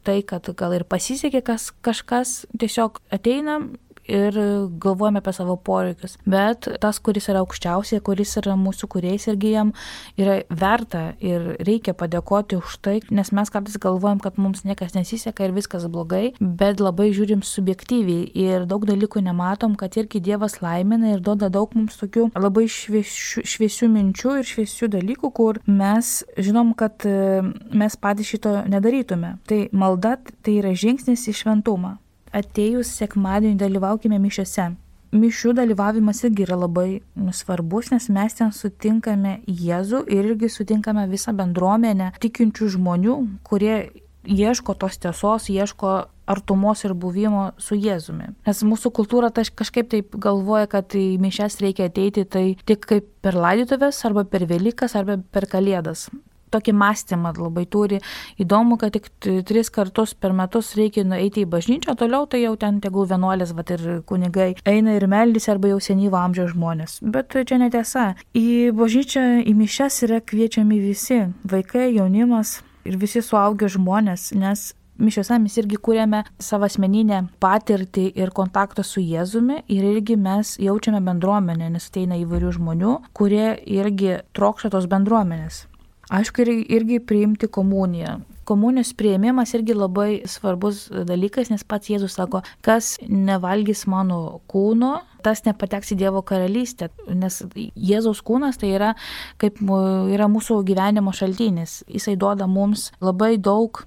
tai, 0.06 0.20
kad 0.28 0.52
gal 0.58 0.76
ir 0.78 0.86
pasisekė 0.90 1.44
kas, 1.46 1.72
kažkas, 1.86 2.44
tiesiog 2.60 3.02
ateinam 3.14 3.74
ir 4.08 4.38
galvojame 4.82 5.20
apie 5.22 5.34
savo 5.34 5.56
poreikius. 5.56 6.18
Bet 6.26 6.68
tas, 6.82 7.00
kuris 7.04 7.30
yra 7.32 7.42
aukščiausiai, 7.44 8.04
kuris 8.06 8.36
yra 8.42 8.56
mūsų 8.60 8.90
kuriais 8.92 9.28
irgi 9.32 9.54
jam 9.56 9.74
yra 10.20 10.40
verta 10.50 11.06
ir 11.24 11.56
reikia 11.66 11.96
padėkoti 11.98 12.60
už 12.60 12.78
tai, 12.86 12.98
nes 13.10 13.32
mes 13.36 13.52
kartais 13.52 13.78
galvojam, 13.82 14.22
kad 14.24 14.40
mums 14.42 14.66
niekas 14.68 14.96
nesiseka 14.98 15.48
ir 15.48 15.56
viskas 15.56 15.88
blogai, 15.92 16.34
bet 16.40 16.84
labai 16.84 17.12
žiūrim 17.16 17.44
subjektyviai 17.46 18.30
ir 18.46 18.68
daug 18.70 18.86
dalykų 18.88 19.24
nematom, 19.26 19.76
kad 19.80 19.98
irgi 20.00 20.22
Dievas 20.26 20.60
laimina 20.64 21.16
ir 21.16 21.24
duoda 21.26 21.50
daug 21.54 21.74
mums 21.78 22.00
tokių 22.00 22.30
labai 22.36 22.68
šviesių, 22.72 23.46
šviesių 23.46 23.92
minčių 23.94 24.38
ir 24.40 24.50
šviesių 24.50 24.92
dalykų, 24.96 25.32
kur 25.36 25.62
mes 25.66 26.22
žinom, 26.38 26.74
kad 26.78 27.06
e, 27.08 27.42
mes 27.76 28.00
patys 28.00 28.34
šito 28.34 28.56
nedarytume. 28.70 29.36
Tai 29.50 29.62
malda 29.76 30.18
tai 30.46 30.60
yra 30.62 30.74
žingsnis 30.78 31.28
į 31.32 31.36
šventumą 31.42 31.96
atėjus 32.36 32.92
sekmadienį 33.00 33.60
dalyvaukime 33.62 34.20
mišiuose. 34.22 34.74
Mišių 35.16 35.54
dalyvavimas 35.56 36.24
irgi 36.28 36.44
yra 36.44 36.58
labai 36.60 36.90
svarbus, 37.32 37.92
nes 37.94 38.10
mes 38.12 38.36
ten 38.36 38.52
sutinkame 38.52 39.38
Jėzų 39.48 40.02
ir 40.12 40.32
irgi 40.34 40.50
sutinkame 40.52 41.06
visą 41.08 41.32
bendruomenę 41.38 42.12
tikinčių 42.20 42.68
žmonių, 42.76 43.16
kurie 43.48 43.78
ieško 44.26 44.76
tos 44.82 44.98
tiesos, 45.00 45.48
ieško 45.54 45.94
artumos 46.28 46.84
ir 46.84 46.96
buvimo 46.98 47.52
su 47.62 47.78
Jėzumi. 47.78 48.34
Nes 48.48 48.64
mūsų 48.66 48.92
kultūra 49.00 49.32
tai 49.32 49.46
kažkaip 49.48 49.92
taip 49.94 50.20
galvoja, 50.20 50.68
kad 50.68 50.98
į 50.98 51.20
mišes 51.22 51.62
reikia 51.64 51.88
ateiti 51.92 52.26
tai 52.26 52.46
tik 52.66 52.88
kaip 52.90 53.12
per 53.22 53.38
laidotuvės 53.38 54.02
arba 54.10 54.26
per 54.26 54.50
Velykas 54.50 54.98
arba 54.98 55.22
per 55.32 55.48
Kalėdas 55.48 56.10
tokį 56.56 56.76
mąstymą 56.82 57.34
labai 57.38 57.66
turi. 57.70 58.02
Įdomu, 58.42 58.80
kad 58.82 58.96
tik 58.96 59.10
tris 59.48 59.72
kartus 59.74 60.16
per 60.18 60.34
metus 60.34 60.74
reikia 60.80 61.06
nueiti 61.08 61.46
į 61.46 61.52
bažnyčią, 61.52 61.98
toliau 62.00 62.26
tai 62.30 62.44
jau 62.46 62.56
ten 62.60 62.80
tegul 62.84 63.08
vienuolės, 63.10 63.54
va 63.56 63.66
ir 63.76 63.86
kunigai 64.10 64.54
eina 64.66 64.96
ir 64.96 65.08
meldys 65.12 65.50
arba 65.52 65.74
jau 65.74 65.82
senyvo 65.84 66.20
amžiaus 66.22 66.54
žmonės. 66.56 67.00
Bet 67.02 67.36
čia 67.36 67.60
netiesa. 67.62 68.14
Į 68.36 68.72
bažnyčią, 68.78 69.26
į 69.46 69.54
mišes 69.58 70.04
yra 70.08 70.22
kviečiami 70.22 70.80
visi- 70.80 71.20
vaikai, 71.54 71.92
jaunimas 71.96 72.62
ir 72.86 72.98
visi 72.98 73.22
suaugę 73.22 73.70
žmonės, 73.70 74.34
nes 74.36 74.74
mišiuose 75.00 75.40
mes 75.42 75.58
irgi 75.60 75.80
kūrėme 75.82 76.24
savo 76.40 76.68
asmeninę 76.70 77.26
patirtį 77.44 78.08
ir 78.16 78.32
kontaktą 78.36 78.84
su 78.84 79.04
Jėzumi 79.04 79.62
ir 79.68 79.84
irgi 79.92 80.16
mes 80.18 80.56
jaučiame 80.62 81.02
bendruomenę, 81.04 81.70
nes 81.76 81.90
ateina 81.90 82.20
įvairių 82.22 82.52
žmonių, 82.60 82.98
kurie 83.14 83.56
irgi 83.66 84.20
trokšta 84.38 84.72
tos 84.76 84.88
bendruomenės. 84.92 85.66
Aišku, 86.14 86.46
ir, 86.46 86.52
irgi 86.78 87.00
priimti 87.02 87.48
komuniją. 87.48 88.20
Komunijos 88.46 88.92
prieimimas 88.94 89.56
irgi 89.58 89.74
labai 89.74 90.10
svarbus 90.30 90.84
dalykas, 91.10 91.50
nes 91.50 91.64
pats 91.66 91.90
Jėzus 91.90 92.14
sako, 92.20 92.44
kas 92.62 92.92
nevalgys 93.10 93.88
mano 93.90 94.44
kūno, 94.52 95.00
tas 95.26 95.42
nepateks 95.48 95.96
į 95.96 95.98
Dievo 96.04 96.22
karalystę, 96.22 96.92
nes 97.10 97.42
Jėzaus 97.74 98.22
kūnas 98.22 98.62
tai 98.62 98.76
yra 98.78 98.94
kaip 99.42 99.58
yra 99.66 100.30
mūsų 100.30 100.60
gyvenimo 100.68 101.16
šaltinis. 101.16 101.82
Jisai 101.90 102.14
duoda 102.22 102.46
mums 102.46 102.92
labai 103.02 103.34
daug 103.42 103.82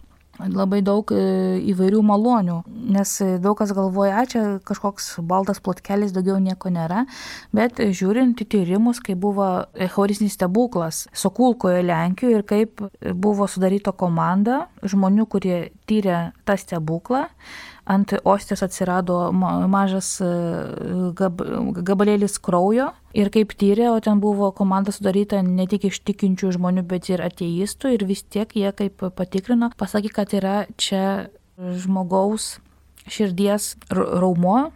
labai 0.47 0.81
daug 0.87 1.11
e, 1.15 1.21
įvairių 1.73 2.03
malonių, 2.07 2.59
nes 2.95 3.15
daug 3.43 3.59
kas 3.59 3.73
galvoja, 3.77 4.25
čia 4.31 4.43
kažkoks 4.67 5.17
baltas 5.27 5.63
plotkelis, 5.65 6.15
daugiau 6.15 6.39
nieko 6.43 6.73
nėra, 6.73 7.05
bet 7.55 7.83
žiūrint 7.83 8.43
į 8.45 8.49
tyrimus, 8.55 9.03
kai 9.05 9.17
buvo 9.19 9.49
Eucharistinis 9.75 10.37
stebuklas 10.39 11.07
Sokulkoje 11.17 11.83
Lenkijoje 11.87 12.39
ir 12.39 12.47
kaip 12.49 12.85
buvo 13.15 13.49
sudaryta 13.51 13.93
komanda 13.93 14.67
žmonių, 14.87 15.27
kurie 15.31 15.59
tyrė 15.89 16.31
tą 16.47 16.59
stebuklą, 16.61 17.27
ant 17.89 18.13
ostės 18.29 18.63
atsirado 18.65 19.17
mažas 19.33 20.11
e, 20.21 20.29
gab, 21.17 21.41
gabalėlis 21.87 22.37
kraujo 22.45 22.91
ir 23.17 23.33
kaip 23.35 23.55
tyrė, 23.59 23.89
o 23.95 23.99
ten 24.05 24.21
buvo 24.23 24.51
komanda 24.57 24.93
sudaryta 24.95 25.41
ne 25.45 25.67
tik 25.71 25.89
iš 25.89 26.03
tikinčių 26.07 26.53
žmonių, 26.59 26.85
bet 26.89 27.09
ir 27.13 27.25
ateistų 27.25 27.95
ir 27.97 28.07
vis 28.09 28.25
tiek 28.25 28.53
jie 28.57 28.73
kaip 28.77 29.05
patikrino, 29.17 29.73
pasakė, 29.81 30.13
kad 30.21 30.37
yra 30.37 30.57
čia 30.77 31.05
žmogaus 31.59 32.59
širdies 33.09 33.73
raumo, 33.91 34.69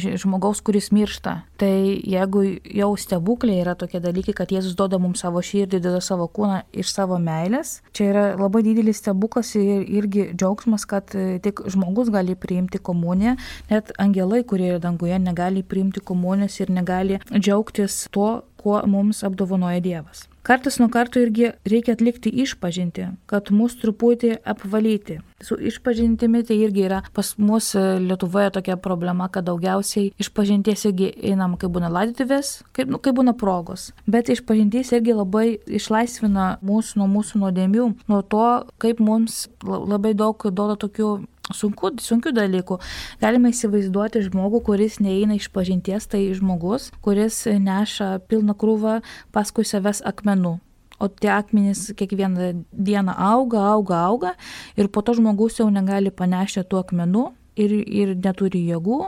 žmogaus, 0.00 0.60
kuris 0.64 0.90
miršta. 0.94 1.42
Tai 1.60 1.72
jeigu 2.06 2.44
jau 2.64 2.90
stebuklė 2.98 3.58
yra 3.62 3.74
tokie 3.78 4.00
dalykai, 4.02 4.34
kad 4.36 4.52
Jėzus 4.54 4.76
duoda 4.78 5.00
mums 5.02 5.22
savo 5.24 5.42
širdį, 5.44 5.80
duoda 5.82 6.00
savo 6.04 6.28
kūną 6.28 6.62
iš 6.72 6.92
savo 6.94 7.18
meilės, 7.22 7.80
čia 7.96 8.08
yra 8.10 8.24
labai 8.40 8.64
didelis 8.66 9.02
stebuklas 9.02 9.54
ir 9.58 9.84
irgi 9.86 10.30
džiaugsmas, 10.32 10.86
kad 10.88 11.14
e, 11.18 11.38
tik 11.42 11.64
žmogus 11.72 12.12
gali 12.14 12.36
priimti 12.38 12.80
komuniją, 12.82 13.36
net 13.70 13.94
angelai, 14.02 14.42
kurie 14.48 14.72
yra 14.74 14.82
danguje, 14.82 15.18
negali 15.22 15.62
priimti 15.62 16.00
komunijos 16.00 16.60
ir 16.62 16.72
negali 16.72 17.20
džiaugtis 17.32 18.06
tuo, 18.12 18.42
kuo 18.62 18.82
mums 18.86 19.24
apdovanoja 19.26 19.82
Dievas. 19.82 20.31
Kartais 20.42 20.80
nuo 20.80 20.88
karto 20.90 21.20
irgi 21.22 21.52
reikia 21.70 21.94
atlikti 21.94 22.30
išpažinti, 22.42 23.04
kad 23.30 23.52
mus 23.54 23.76
truputį 23.78 24.32
apvalyti. 24.42 25.20
Su 25.42 25.54
išpažintimi 25.54 26.40
tai 26.48 26.56
irgi 26.64 26.82
yra 26.88 26.98
pas 27.14 27.30
mus 27.38 27.68
e, 27.78 27.82
Lietuvoje 28.02 28.50
tokia 28.56 28.74
problema, 28.76 29.28
kad 29.30 29.46
daugiausiai 29.46 30.10
išpažinties 30.22 30.82
irgi 30.90 31.12
einam, 31.30 31.54
kai 31.58 31.70
būna 31.70 31.92
laidotuvės, 31.94 32.50
kai, 32.74 32.88
nu, 32.90 32.98
kai 32.98 33.14
būna 33.14 33.36
progos. 33.38 33.92
Bet 34.10 34.32
išpažinties 34.34 34.90
irgi 34.98 35.14
labai 35.14 35.46
išlaisvina 35.78 36.56
mūsų 36.58 36.98
nuo 36.98 37.08
mūsų 37.14 37.44
nuodėmių, 37.44 37.86
nuo 38.10 38.22
to, 38.26 38.48
kaip 38.82 38.98
mums 38.98 39.44
labai 39.62 40.16
daug 40.18 40.42
duoda 40.50 40.74
tokių 40.74 41.12
sunku, 41.56 41.92
sunkių 42.02 42.32
dalykų. 42.36 42.78
Galime 43.22 43.52
įsivaizduoti 43.52 44.24
žmogų, 44.28 44.62
kuris 44.68 44.98
neįeina 45.02 45.38
iš 45.38 45.48
pažinties, 45.54 46.08
tai 46.10 46.24
žmogus, 46.36 46.90
kuris 47.04 47.44
neša 47.46 48.18
pilną 48.28 48.56
krūvą 48.58 49.00
paskui 49.34 49.66
savęs 49.68 50.02
akmenų. 50.08 50.58
O 51.02 51.08
tie 51.10 51.32
akmenys 51.34 51.90
kiekvieną 51.98 52.52
dieną 52.70 53.14
auga, 53.18 53.64
auga, 53.74 54.04
auga 54.06 54.34
ir 54.78 54.86
po 54.86 55.02
to 55.02 55.16
žmogus 55.18 55.58
jau 55.58 55.66
negali 55.72 56.12
panešti 56.14 56.62
tų 56.62 56.78
akmenų 56.84 57.24
ir, 57.58 57.74
ir 57.82 58.14
neturi 58.14 58.62
jėgų, 58.68 59.00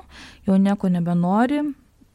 jau 0.49 0.59
nieko 0.59 0.91
nebenori, 0.91 1.63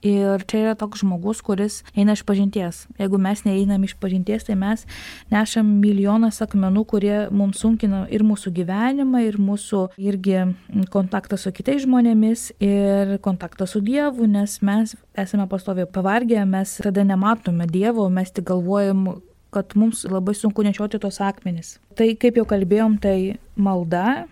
Ir 0.05 0.45
čia 0.47 0.61
yra 0.63 0.75
toks 0.79 1.01
žmogus, 1.03 1.41
kuris 1.43 1.81
eina 1.91 2.13
iš 2.15 2.23
pažinties. 2.23 2.85
Jeigu 3.01 3.19
mes 3.19 3.43
neeinam 3.43 3.83
iš 3.83 3.97
pažinties, 3.99 4.45
tai 4.47 4.55
mes 4.55 4.85
nešam 5.31 5.67
milijonas 5.81 6.39
akmenų, 6.45 6.85
kurie 6.87 7.17
mums 7.35 7.59
sunkina 7.59 8.05
ir 8.07 8.23
mūsų 8.23 8.53
gyvenimą, 8.61 9.25
ir 9.27 9.39
mūsų 9.43 9.83
irgi 9.99 10.45
kontaktą 10.93 11.39
su 11.39 11.51
kitais 11.55 11.83
žmonėmis, 11.83 12.49
ir 12.63 13.17
kontaktą 13.25 13.67
su 13.67 13.83
Dievu, 13.83 14.29
nes 14.29 14.61
mes 14.63 14.95
esame 15.19 15.49
pastoviai 15.51 15.89
pavargę, 15.91 16.45
mes 16.47 16.77
tada 16.79 17.03
nematome 17.03 17.67
Dievo, 17.67 18.07
mes 18.09 18.31
tik 18.31 18.47
galvojam, 18.47 19.19
kad 19.51 19.75
mums 19.75 20.05
labai 20.07 20.35
sunku 20.37 20.63
nešioti 20.63 20.99
tos 21.01 21.19
akmenys. 21.25 21.77
Tai 21.97 22.13
kaip 22.21 22.39
jau 22.39 22.47
kalbėjom, 22.47 22.99
tai 23.03 23.39
malda, 23.59 24.29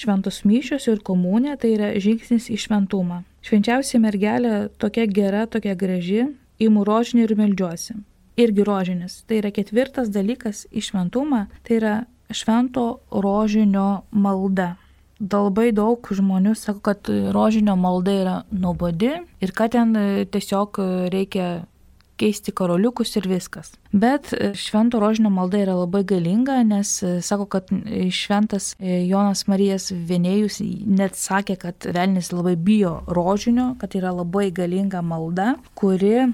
šventos 0.00 0.42
myšios 0.48 0.88
ir 0.90 1.02
komunė 1.04 1.56
tai 1.60 1.74
yra 1.76 1.90
žingsnis 2.00 2.48
į 2.52 2.58
šventumą. 2.64 3.22
Švenčiausia 3.44 4.00
mergelė 4.02 4.68
tokia 4.80 5.06
gera, 5.08 5.46
tokia 5.48 5.74
graži, 5.78 6.26
įimu 6.60 6.84
rožinį 6.88 7.24
ir 7.24 7.36
meldžiuosi. 7.38 7.96
Irgi 8.40 8.64
rožinis. 8.64 9.20
Tai 9.28 9.40
yra 9.40 9.50
ketvirtas 9.52 10.12
dalykas 10.12 10.66
į 10.72 10.84
šventumą, 10.88 11.46
tai 11.66 11.80
yra 11.80 11.94
švento 12.32 13.00
rožinio 13.10 14.04
malda. 14.10 14.76
Labai 15.20 15.68
daug 15.76 16.06
žmonių 16.16 16.54
sako, 16.56 16.80
kad 16.80 17.10
rožinio 17.34 17.74
malda 17.76 18.14
yra 18.22 18.36
nuobodi 18.52 19.10
ir 19.44 19.52
kad 19.52 19.74
ten 19.74 19.92
tiesiog 20.32 20.80
reikia 21.12 21.66
keisti 22.20 22.52
karoliukus 22.56 23.16
ir 23.16 23.28
viskas. 23.30 23.72
Bet 23.92 24.32
e, 24.36 24.52
švento 24.58 25.00
rožinio 25.02 25.32
malda 25.32 25.60
yra 25.62 25.76
labai 25.78 26.02
galinga, 26.08 26.60
nes 26.66 26.92
e, 27.02 27.14
sako, 27.24 27.46
kad 27.50 27.72
e, 27.72 28.06
šventas 28.14 28.74
Jonas 28.80 29.46
Marijas 29.50 29.90
Vienėjus 29.90 30.60
net 30.86 31.18
sakė, 31.18 31.56
kad 31.64 31.88
velnis 31.96 32.32
labai 32.34 32.56
bijo 32.56 33.00
rožinio, 33.08 33.72
kad 33.80 33.96
yra 33.98 34.12
labai 34.14 34.50
galinga 34.54 35.02
malda, 35.02 35.54
kuri 35.74 36.28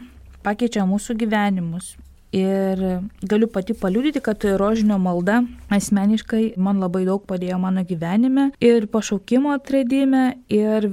pakeičia 0.46 0.86
mūsų 0.86 1.18
gyvenimus. 1.22 1.94
Ir 2.34 2.80
galiu 3.22 3.46
pati 3.50 3.74
paliūdyti, 3.78 4.20
kad 4.24 4.42
rožinio 4.58 4.98
malda 4.98 5.42
asmeniškai 5.72 6.56
man 6.58 6.80
labai 6.82 7.04
daug 7.06 7.22
padėjo 7.28 7.58
mano 7.62 7.84
gyvenime 7.86 8.48
ir 8.60 8.88
pašaukimo 8.90 9.54
atradime 9.54 10.24
ir 10.52 10.88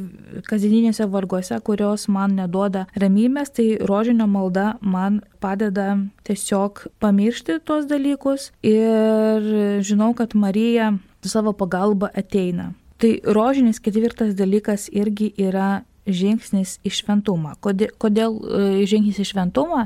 kasdieninėse 0.48 1.08
varguose, 1.10 1.58
kurios 1.66 2.06
man 2.08 2.38
neduoda 2.38 2.86
ramybės, 3.00 3.54
tai 3.58 3.68
rožinio 3.82 4.28
malda 4.30 4.78
man 4.82 5.22
padeda 5.44 5.98
tiesiog 6.28 6.86
pamiršti 7.04 7.60
tuos 7.66 7.90
dalykus 7.90 8.52
ir 8.62 9.82
žinau, 9.84 10.14
kad 10.14 10.38
Marija 10.38 10.94
savo 11.26 11.54
pagalba 11.54 12.12
ateina. 12.14 12.72
Tai 13.02 13.18
rožinis 13.36 13.82
ketvirtas 13.84 14.36
dalykas 14.38 14.88
irgi 14.94 15.34
yra 15.36 15.84
žingsnis 16.08 16.78
į 16.84 16.92
šventumą. 16.94 17.56
Kodėl, 17.64 17.94
kodėl 18.02 18.36
e, 18.40 18.64
žingsnis 18.90 19.22
į 19.24 19.30
šventumą? 19.34 19.86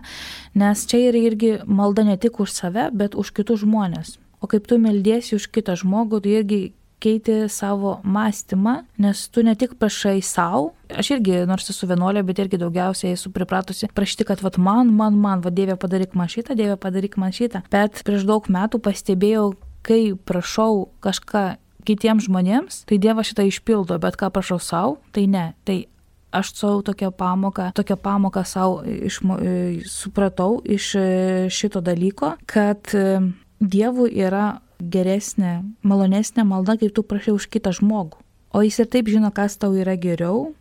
Nes 0.57 0.85
čia 0.89 1.07
yra 1.09 1.21
irgi 1.29 1.51
malda 1.65 2.05
ne 2.07 2.17
tik 2.17 2.39
už 2.43 2.53
save, 2.53 2.89
bet 2.93 3.17
už 3.17 3.33
kitus 3.37 3.63
žmonės. 3.65 4.17
O 4.41 4.49
kaip 4.49 4.67
tu 4.69 4.77
meldiesi 4.81 5.37
už 5.37 5.49
kitą 5.49 5.77
žmogų, 5.79 6.21
tu 6.21 6.33
irgi 6.33 6.61
keiti 6.99 7.49
savo 7.49 7.99
mąstymą, 8.03 8.83
nes 8.97 9.27
tu 9.29 9.43
ne 9.45 9.53
tik 9.55 9.75
prašai 9.77 10.21
savo, 10.25 10.71
aš 10.89 11.11
irgi, 11.17 11.43
nors 11.49 11.69
esu 11.69 11.89
vienuolė, 11.89 12.23
bet 12.25 12.41
irgi 12.41 12.57
daugiausiai 12.61 13.13
esu 13.13 13.29
pripratusi 13.33 13.89
prašyti, 13.93 14.25
kad 14.25 14.41
vat 14.41 14.57
man, 14.57 14.89
man, 14.93 15.17
man, 15.21 15.43
va 15.45 15.53
Dieve 15.53 15.77
padaryk 15.77 16.17
man 16.17 16.31
šitą, 16.31 16.57
Dieve 16.57 16.77
padaryk 16.81 17.19
man 17.21 17.35
šitą. 17.35 17.61
Bet 17.73 18.01
prieš 18.07 18.25
daug 18.29 18.49
metų 18.49 18.81
pastebėjau, 18.81 19.51
kai 19.85 20.01
prašau 20.17 20.87
kažką 21.05 21.45
kitiems 21.87 22.27
žmonėms, 22.27 22.81
tai 22.89 22.97
Dievas 23.01 23.29
šitą 23.29 23.45
išpildo, 23.47 23.99
bet 24.01 24.17
ką 24.19 24.31
prašau 24.33 24.59
savo, 24.59 24.97
tai 25.15 25.27
ne. 25.31 25.51
Tai 25.67 25.83
aš 26.31 26.53
savo 26.53 26.81
tokią 26.81 27.11
pamoką, 27.11 27.71
tokią 27.73 27.95
pamoką 27.95 28.43
savo 28.43 28.83
išmo, 28.83 29.37
e, 29.39 29.79
supratau 29.85 30.61
iš 30.65 30.95
e, 30.95 31.07
šito 31.49 31.81
dalyko, 31.81 32.35
kad 32.45 32.93
e, 32.93 33.21
Dievui 33.59 34.11
yra 34.13 34.59
geresnė, 34.77 35.63
malonesnė 35.81 36.43
malda, 36.45 36.75
kaip 36.77 36.93
tu 36.93 37.01
prašai 37.01 37.33
už 37.33 37.47
kitą 37.49 37.71
žmogų. 37.73 38.19
O 38.53 38.61
jis 38.61 38.77
ir 38.83 38.89
taip 38.93 39.09
žino, 39.09 39.31
kas 39.33 39.57
tau 39.57 39.73
yra 39.73 39.95
geriau. 39.97 40.51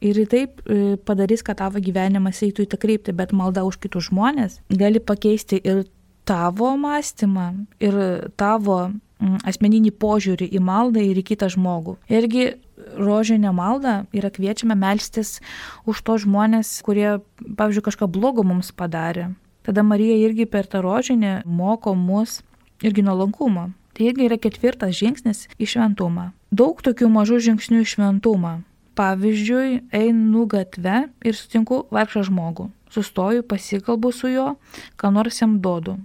Ir 0.00 0.16
taip 0.28 0.62
padarys, 1.08 1.42
kad 1.44 1.58
tavo 1.60 1.80
gyvenimas 1.80 2.40
eitų 2.44 2.64
į 2.64 2.70
tą 2.72 2.78
kryptį, 2.80 3.12
bet 3.16 3.32
malda 3.36 3.64
už 3.64 3.76
kitus 3.80 4.08
žmonės 4.08 4.58
gali 4.72 5.00
pakeisti 5.00 5.60
ir 5.60 5.84
tavo 6.28 6.72
mąstymą, 6.80 7.46
ir 7.80 7.96
tavo 8.40 8.78
asmeninį 9.20 9.92
požiūrį 10.00 10.48
į 10.56 10.60
maldą 10.64 11.04
ir 11.04 11.20
į 11.20 11.24
kitą 11.32 11.48
žmogų. 11.52 11.96
Irgi 12.12 12.54
rožinę 12.94 13.52
maldą 13.52 14.04
yra 14.14 14.30
kviečiame 14.30 14.76
melstis 14.78 15.40
už 15.86 16.02
tos 16.06 16.24
žmonės, 16.24 16.80
kurie, 16.86 17.18
pavyzdžiui, 17.42 17.84
kažką 17.88 18.08
blogo 18.10 18.46
mums 18.46 18.70
padarė. 18.70 19.32
Tada 19.66 19.82
Marija 19.82 20.14
irgi 20.22 20.46
per 20.46 20.68
tą 20.70 20.82
rožinę 20.84 21.42
moko 21.44 21.94
mus 21.94 22.42
irgi 22.82 23.02
nuolankumo. 23.02 23.72
Tai 23.96 24.10
irgi 24.10 24.26
yra 24.28 24.36
ketvirtas 24.36 24.94
žingsnis 24.98 25.46
į 25.56 25.66
šventumą. 25.72 26.30
Daug 26.52 26.82
tokių 26.84 27.08
mažų 27.10 27.40
žingsnių 27.48 27.80
į 27.82 27.90
šventumą. 27.94 28.52
Pavyzdžiui, 28.96 29.80
einu 29.92 30.44
gatve 30.48 31.06
ir 31.24 31.36
sutinku 31.36 31.82
vargšą 31.92 32.26
žmogų. 32.28 32.70
Sustoju, 32.92 33.42
pasikalbu 33.44 34.12
su 34.12 34.30
juo, 34.30 34.54
ką 35.00 35.10
nors 35.12 35.40
jam 35.42 35.58
duodu. 35.64 35.96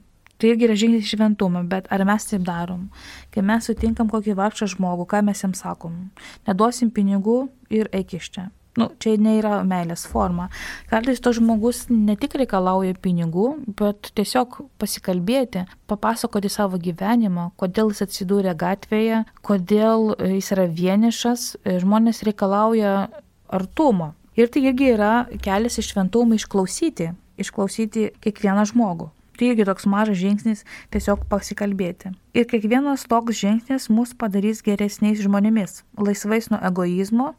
Tai 0.41 0.49
irgi 0.49 0.65
yra 0.65 0.73
žingsnis 0.73 1.11
šventumą, 1.11 1.61
bet 1.69 1.85
ar 1.93 2.01
mes 2.09 2.25
taip 2.25 2.41
darom? 2.47 2.87
Kai 3.29 3.43
mes 3.45 3.67
sutinkam 3.69 4.07
kokį 4.09 4.33
vargšą 4.39 4.71
žmogų, 4.73 5.05
ką 5.11 5.19
mes 5.27 5.43
jam 5.43 5.53
sakom? 5.53 6.07
Neduosim 6.49 6.89
pinigų 6.89 7.43
ir 7.69 7.91
eik 7.93 8.15
iš 8.17 8.31
čia. 8.33 8.47
Nu, 8.79 8.87
čia 9.03 9.17
nėra 9.19 9.59
meilės 9.67 10.05
forma. 10.07 10.47
Kartais 10.89 11.19
to 11.19 11.33
žmogus 11.35 11.83
ne 11.91 12.15
tik 12.17 12.37
reikalauja 12.39 12.95
pinigų, 13.03 13.49
bet 13.77 14.13
tiesiog 14.15 14.61
pasikalbėti, 14.81 15.65
papasakoti 15.91 16.49
savo 16.49 16.79
gyvenimą, 16.81 17.49
kodėl 17.59 17.91
jis 17.91 18.07
atsidūrė 18.07 18.55
gatvėje, 18.57 19.25
kodėl 19.45 20.13
jis 20.37 20.53
yra 20.55 20.69
vienišas. 20.71 21.47
Žmonės 21.83 22.25
reikalauja 22.25 23.11
artumo. 23.51 24.13
Ir 24.39 24.49
tai 24.49 24.65
irgi 24.71 24.93
yra 24.95 25.13
kelias 25.43 25.77
iš 25.77 25.91
šventumą 25.91 26.39
išklausyti, 26.39 27.11
išklausyti 27.43 28.13
kiekvieną 28.23 28.65
žmogų. 28.71 29.11
Tai 29.41 29.47
irgi 29.49 29.65
toks 29.65 29.87
mažas 29.89 30.19
žingsnis 30.19 30.59
tiesiog 30.93 31.23
pasikalbėti. 31.25 32.11
Ir 32.37 32.43
kiekvienas 32.45 33.07
toks 33.09 33.39
žingsnis 33.39 33.87
mus 33.89 34.11
padarys 34.13 34.61
geresniais 34.61 35.17
žmonėmis, 35.25 35.79
laisvais 35.97 36.51
nuo 36.53 36.59
egoizmo 36.69 37.31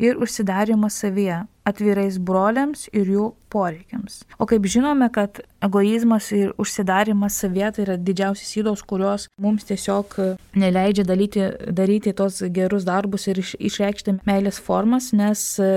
ir 0.00 0.16
užsidarimo 0.16 0.88
savyje. 0.88 1.42
Atvirais 1.68 2.18
broliams 2.18 2.88
ir 2.90 3.08
jų 3.12 3.26
poreikiams. 3.52 4.22
O 4.40 4.46
kaip 4.50 4.64
žinome, 4.70 5.06
kad 5.14 5.40
egoizmas 5.62 6.30
ir 6.34 6.54
užsidarimas 6.60 7.36
savietą 7.42 7.84
yra 7.84 7.96
didžiausias 8.00 8.50
įdos, 8.58 8.82
kurios 8.88 9.28
mums 9.40 9.66
tiesiog 9.68 10.16
neleidžia 10.58 11.04
dalyti, 11.06 11.44
daryti 11.70 12.14
tos 12.18 12.40
gerus 12.54 12.86
darbus 12.88 13.28
ir 13.30 13.42
iš, 13.42 13.54
išreikšti 13.60 14.18
meilės 14.28 14.58
formas, 14.62 15.12
nes 15.16 15.44
e, 15.62 15.70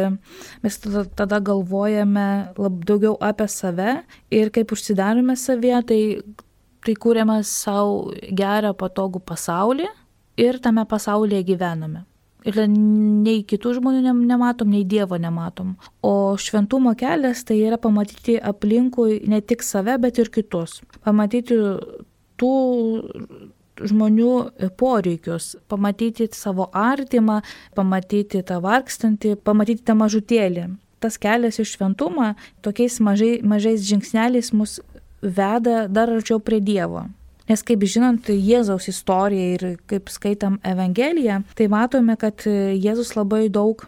mes 0.66 0.80
tada, 0.82 1.40
galvojame 1.40 2.28
lab, 2.58 2.82
daugiau 2.88 3.20
apie 3.22 3.50
save 3.52 4.00
ir 4.34 4.52
kaip 4.56 4.74
užsidarome 4.74 5.38
savietą, 5.38 5.86
tai, 5.86 6.02
tai 6.86 6.98
kūrėme 6.98 7.38
savo 7.46 8.16
gerą, 8.34 8.74
patogų 8.78 9.22
pasaulį 9.28 9.90
ir 10.42 10.60
tame 10.64 10.86
pasaulyje 10.90 11.44
gyvename. 11.52 12.06
Ir 12.46 12.60
nei 12.70 13.42
kitų 13.48 13.74
žmonių 13.80 14.14
nematom, 14.14 14.70
nei 14.70 14.86
Dievo 14.86 15.18
nematom. 15.18 15.74
O 16.06 16.38
šventumo 16.38 16.94
kelias 16.98 17.42
tai 17.48 17.58
yra 17.66 17.80
pamatyti 17.82 18.38
aplinkui 18.38 19.24
ne 19.26 19.42
tik 19.42 19.66
save, 19.66 19.98
bet 20.02 20.22
ir 20.22 20.30
kitus. 20.34 20.78
Pamatyti 21.08 21.58
tų 22.38 22.54
žmonių 23.82 24.32
poreikius, 24.80 25.56
pamatyti 25.68 26.30
savo 26.38 26.70
artimą, 26.72 27.42
pamatyti 27.76 28.44
tą 28.46 28.62
vargstantį, 28.64 29.36
pamatyti 29.44 29.84
tą 29.88 29.98
mažutėlį. 30.00 30.70
Tas 31.04 31.18
kelias 31.22 31.60
į 31.60 31.68
šventumą 31.74 32.34
tokiais 32.66 33.02
mažai, 33.04 33.40
mažais 33.44 33.84
žingsneliais 33.90 34.54
mus 34.56 34.80
veda 35.22 35.86
dar 35.90 36.14
arčiau 36.14 36.40
prie 36.40 36.62
Dievo. 36.62 37.08
Nes 37.50 37.62
kaip 37.62 37.84
žinant 37.86 38.30
Jėzaus 38.32 38.88
istoriją 38.90 39.50
ir 39.56 39.66
kaip 39.90 40.10
skaitam 40.10 40.58
Evangeliją, 40.66 41.44
tai 41.58 41.68
matome, 41.70 42.16
kad 42.18 42.42
Jėzus 42.46 43.14
labai 43.18 43.46
daug 43.54 43.86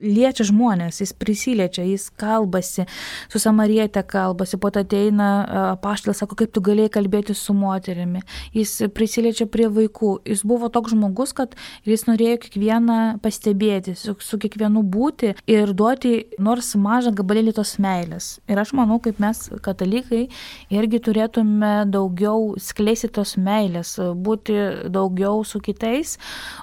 liečia 0.00 0.44
žmonės, 0.46 1.00
jis 1.00 1.12
prisiliečia, 1.16 1.84
jis 1.86 2.08
kalbasi, 2.20 2.84
su 3.32 3.40
samarietė 3.40 4.02
kalbasi, 4.06 4.58
po 4.60 4.70
to 4.72 4.82
ateina 4.84 5.76
paštas, 5.82 6.20
sako, 6.20 6.36
kaip 6.42 6.52
tu 6.52 6.62
galėjai 6.64 6.92
kalbėti 6.98 7.36
su 7.36 7.54
moterimi, 7.56 8.20
jis 8.56 8.74
prisiliečia 8.94 9.48
prie 9.48 9.70
vaikų, 9.72 10.12
jis 10.28 10.44
buvo 10.46 10.68
toks 10.72 10.92
žmogus, 10.92 11.32
kad 11.36 11.56
jis 11.88 12.06
norėjo 12.08 12.42
kiekvieną 12.44 12.98
pastebėti, 13.24 13.96
su, 13.96 14.16
su 14.20 14.40
kiekvienu 14.42 14.84
būti 14.84 15.32
ir 15.48 15.72
duoti 15.76 16.26
nors 16.42 16.74
mažą 16.76 17.14
gabalėlį 17.16 17.56
tos 17.56 17.76
meilės. 17.82 18.36
Ir 18.50 18.60
aš 18.60 18.74
manau, 18.76 19.00
kaip 19.02 19.20
mes 19.22 19.46
katalikai 19.64 20.26
irgi 20.74 21.02
turėtume 21.08 21.86
daugiau 21.88 22.52
skleisti 22.60 23.08
tos 23.16 23.36
meilės, 23.40 23.96
būti 23.96 24.58
daugiau 24.92 25.40
su 25.46 25.62
kitais, 25.64 26.16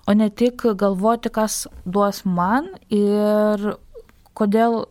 o 0.06 0.14
ne 0.14 0.30
tik 0.30 0.68
galvoti, 0.78 1.34
kas 1.34 1.64
duos 1.90 2.24
man 2.30 2.70
ir 2.94 3.23
ir 3.24 3.74
kodėl 4.38 4.84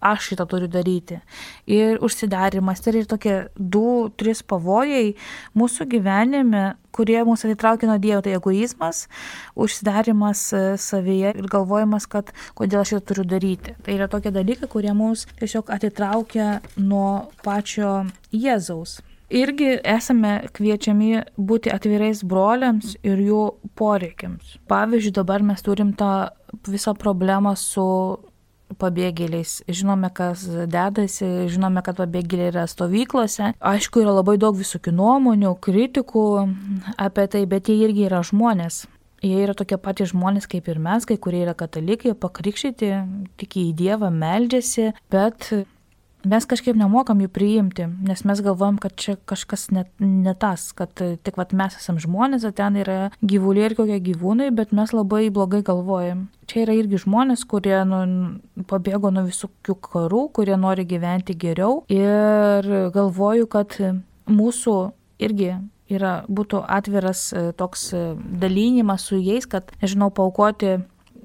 aš 0.00 0.30
šitą 0.30 0.46
turiu 0.48 0.68
daryti. 0.68 1.20
Ir 1.66 2.00
užsidarimas, 2.04 2.82
tai 2.84 2.92
yra 2.94 3.08
tokie 3.08 3.36
du, 3.56 4.08
trys 4.18 4.42
pavojai 4.46 5.14
mūsų 5.56 5.88
gyvenime, 5.94 6.76
kurie 6.96 7.18
mūsų 7.26 7.50
atitraukia 7.50 7.90
nuo 7.90 7.98
Dievo, 8.00 8.22
tai 8.24 8.36
egoizmas, 8.36 9.06
užsidarimas 9.56 10.44
e, 10.52 10.62
savyje 10.80 11.34
ir 11.36 11.50
galvojimas, 11.52 12.08
kad 12.12 12.32
kodėl 12.58 12.82
aš 12.82 12.94
šitą 12.94 13.02
turiu 13.10 13.26
daryti. 13.28 13.76
Tai 13.84 13.98
yra 13.98 14.08
tokie 14.12 14.32
dalykai, 14.34 14.70
kurie 14.72 14.94
mus 14.96 15.26
tiesiog 15.40 15.72
atitraukia 15.74 16.60
nuo 16.76 17.32
pačio 17.44 18.06
Jėzaus. 18.32 19.00
Irgi 19.26 19.72
esame 19.82 20.44
kviečiami 20.54 21.24
būti 21.34 21.72
atvirais 21.74 22.20
broliams 22.22 22.92
ir 23.02 23.18
jų 23.18 23.40
poreikiams. 23.74 24.60
Pavyzdžiui, 24.70 25.16
dabar 25.16 25.42
mes 25.42 25.64
turim 25.66 25.90
tą 25.98 26.28
visą 26.68 26.94
problemą 26.98 27.54
su 27.58 27.86
pabėgėliais. 28.80 29.60
Žinome, 29.70 30.10
kas 30.14 30.42
dedasi, 30.70 31.46
žinome, 31.52 31.82
kad 31.86 32.00
pabėgėliai 32.00 32.50
yra 32.50 32.66
stovyklose. 32.70 33.52
Aišku, 33.60 34.02
yra 34.02 34.16
labai 34.18 34.36
daug 34.42 34.58
visokių 34.58 34.94
nuomonių, 34.96 35.54
kritikų 35.62 36.26
apie 36.98 37.26
tai, 37.30 37.46
bet 37.46 37.70
jie 37.70 37.78
irgi 37.86 38.08
yra 38.08 38.24
žmonės. 38.26 38.84
Jie 39.24 39.38
yra 39.46 39.54
tokie 39.56 39.78
patys 39.80 40.12
žmonės 40.12 40.48
kaip 40.50 40.66
ir 40.68 40.80
mes, 40.82 41.06
kai 41.08 41.16
kurie 41.16 41.40
yra 41.46 41.54
katalikai, 41.56 42.12
pakrikštyti, 42.20 42.90
tik 43.40 43.56
į 43.58 43.70
Dievą 43.78 44.10
meldžiasi, 44.12 44.92
bet 45.12 45.48
mes 46.26 46.46
kažkaip 46.48 46.76
nemokam 46.78 47.20
jų 47.22 47.30
priimti, 47.32 47.86
nes 48.06 48.24
mes 48.28 48.42
galvojam, 48.44 48.80
kad 48.82 48.96
čia 48.98 49.16
kažkas 49.28 49.68
net 49.74 49.90
ne 50.02 50.34
tas, 50.38 50.68
kad 50.76 50.92
tik 50.96 51.38
vat, 51.38 51.54
mes 51.56 51.76
esam 51.78 52.00
žmonės, 52.02 52.46
o 52.48 52.52
ten 52.56 52.78
yra 52.80 53.10
gyvuliai 53.22 53.70
ir 53.70 53.76
kokie 53.78 54.00
gyvūnai, 54.10 54.50
bet 54.56 54.74
mes 54.76 54.92
labai 54.94 55.28
blogai 55.34 55.62
galvojam. 55.66 56.26
Čia 56.50 56.64
yra 56.66 56.76
irgi 56.78 57.00
žmonės, 57.02 57.46
kurie 57.48 57.78
nu, 57.88 58.02
pabėgo 58.70 59.10
nuo 59.14 59.26
visokių 59.26 59.78
karų, 59.88 60.26
kurie 60.36 60.58
nori 60.60 60.86
gyventi 60.86 61.34
geriau 61.38 61.80
ir 61.92 62.68
galvoju, 62.94 63.48
kad 63.50 63.78
mūsų 64.30 64.76
irgi 65.22 65.54
yra, 65.92 66.24
būtų 66.28 66.62
atviras 66.66 67.30
e, 67.32 67.48
toks 67.56 67.88
e, 67.94 68.02
dalynimas 68.42 69.06
su 69.06 69.18
jais, 69.20 69.46
kad, 69.50 69.70
nežinau, 69.82 70.10
paukoti 70.14 70.76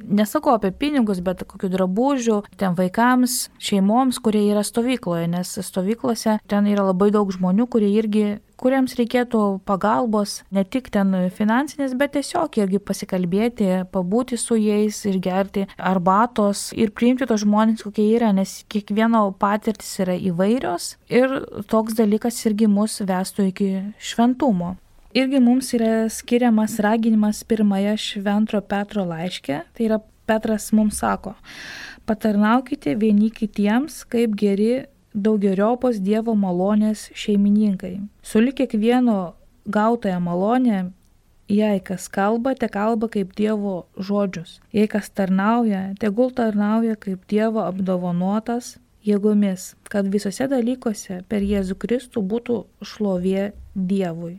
nesakau 0.05 0.55
apie 0.57 0.71
pinigus, 0.75 1.21
bet 1.23 1.43
kokių 1.47 1.71
drabužių, 1.75 2.41
ten 2.59 2.77
vaikams, 2.77 3.49
šeimoms, 3.61 4.21
kurie 4.23 4.43
yra 4.51 4.63
stovykloje, 4.67 5.27
nes 5.31 5.57
stovyklose 5.65 6.39
ten 6.51 6.69
yra 6.71 6.87
labai 6.91 7.11
daug 7.13 7.31
žmonių, 7.33 7.67
kurie 7.71 7.91
irgi 7.95 8.25
kuriems 8.61 8.93
reikėtų 8.99 9.41
pagalbos, 9.65 10.41
ne 10.53 10.63
tik 10.63 10.91
ten 10.93 11.15
finansinės, 11.33 11.95
bet 11.97 12.13
tiesiog 12.17 12.59
irgi 12.61 12.81
pasikalbėti, 12.85 13.69
pabūti 13.93 14.37
su 14.37 14.57
jais 14.59 15.01
ir 15.09 15.17
gerti 15.23 15.65
arbatos 15.77 16.69
ir 16.77 16.93
priimti 16.93 17.25
tos 17.29 17.41
žmonės, 17.45 17.81
kokie 17.87 18.05
yra, 18.13 18.29
nes 18.37 18.59
kiekvieno 18.71 19.23
patirtis 19.41 19.95
yra 20.03 20.17
įvairios 20.29 20.95
ir 21.09 21.39
toks 21.71 21.97
dalykas 21.97 22.37
irgi 22.45 22.69
mus 22.69 23.01
vestų 23.01 23.49
iki 23.49 23.71
šventumo 24.11 24.75
irgi 25.13 25.39
mums 25.39 25.73
yra 25.73 26.09
skiriamas 26.09 26.79
raginimas 26.79 27.43
pirmąją 27.43 27.97
Šventro 27.97 28.61
Petro 28.61 29.05
laiške. 29.05 29.61
Tai 29.73 29.85
yra 29.85 29.99
Petras 30.25 30.71
mums 30.71 31.01
sako, 31.01 31.33
patarnaukite 32.05 32.95
vieni 32.95 33.29
kitiems 33.33 34.03
kaip 34.07 34.35
geri 34.39 34.85
daugeriopos 35.13 35.99
Dievo 35.99 36.35
malonės 36.37 37.09
šeimininkai. 37.17 37.97
Sulik 38.23 38.61
kiekvieno 38.61 39.33
gautąją 39.67 40.19
malonę, 40.23 40.91
jei 41.51 41.81
kas 41.83 42.07
kalba, 42.07 42.53
te 42.55 42.69
kalba 42.71 43.09
kaip 43.11 43.33
Dievo 43.35 43.87
žodžius. 43.97 44.61
Jei 44.71 44.87
kas 44.87 45.09
tarnauja, 45.09 45.89
tegul 45.99 46.31
tarnauja 46.31 46.95
kaip 46.95 47.25
Dievo 47.27 47.65
apdovanotas 47.65 48.77
jėgomis, 49.03 49.73
kad 49.89 50.07
visose 50.13 50.47
dalykuose 50.47 51.23
per 51.27 51.43
Jėzų 51.43 51.75
Kristų 51.81 52.23
būtų 52.23 52.61
šlovė 52.85 53.51
Dievui. 53.75 54.37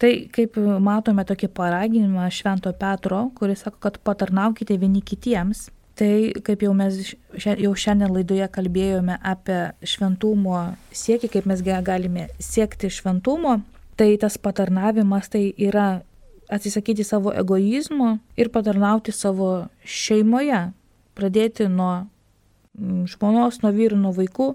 Tai 0.00 0.10
kaip 0.32 0.56
matome 0.80 1.26
tokį 1.28 1.50
paraginimą 1.52 2.30
Švento 2.32 2.72
Petro, 2.72 3.26
kuris 3.36 3.66
sako, 3.66 3.82
kad 3.84 3.98
patarnaukite 4.04 4.78
vieni 4.80 5.02
kitiems. 5.04 5.68
Tai 6.00 6.14
kaip 6.46 6.62
jau 6.64 6.72
mes 6.72 7.12
jau 7.36 7.72
šiandien 7.76 8.08
laidoje 8.14 8.46
kalbėjome 8.48 9.18
apie 9.20 9.58
šventumo 9.84 10.70
siekį, 10.96 11.28
kaip 11.34 11.48
mes 11.50 11.60
galime 11.60 12.30
siekti 12.40 12.88
šventumo, 12.88 13.58
tai 14.00 14.14
tas 14.16 14.38
patarnavimas 14.40 15.28
tai 15.28 15.50
yra 15.60 16.00
atsisakyti 16.50 17.04
savo 17.04 17.34
egoizmo 17.36 18.14
ir 18.40 18.48
patarnauti 18.48 19.12
savo 19.12 19.66
šeimoje, 19.84 20.70
pradėti 21.14 21.68
nuo 21.68 21.92
mm, 22.80 23.04
žmonos, 23.12 23.60
nuo 23.60 23.74
vyrų, 23.76 24.00
nuo 24.00 24.14
vaikų, 24.16 24.54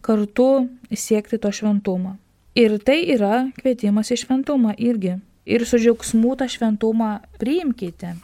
kartu 0.00 0.48
siekti 0.96 1.36
to 1.36 1.52
šventumo. 1.52 2.16
Ir 2.56 2.78
tai 2.80 3.02
yra 3.12 3.50
kvietimas 3.58 4.08
į 4.14 4.16
šventumą 4.22 4.72
irgi. 4.80 5.18
Ir 5.44 5.62
su 5.68 5.76
džiaugsmu 5.76 6.30
tą 6.40 6.46
šventumą 6.48 7.18
priimkite. 7.36 8.14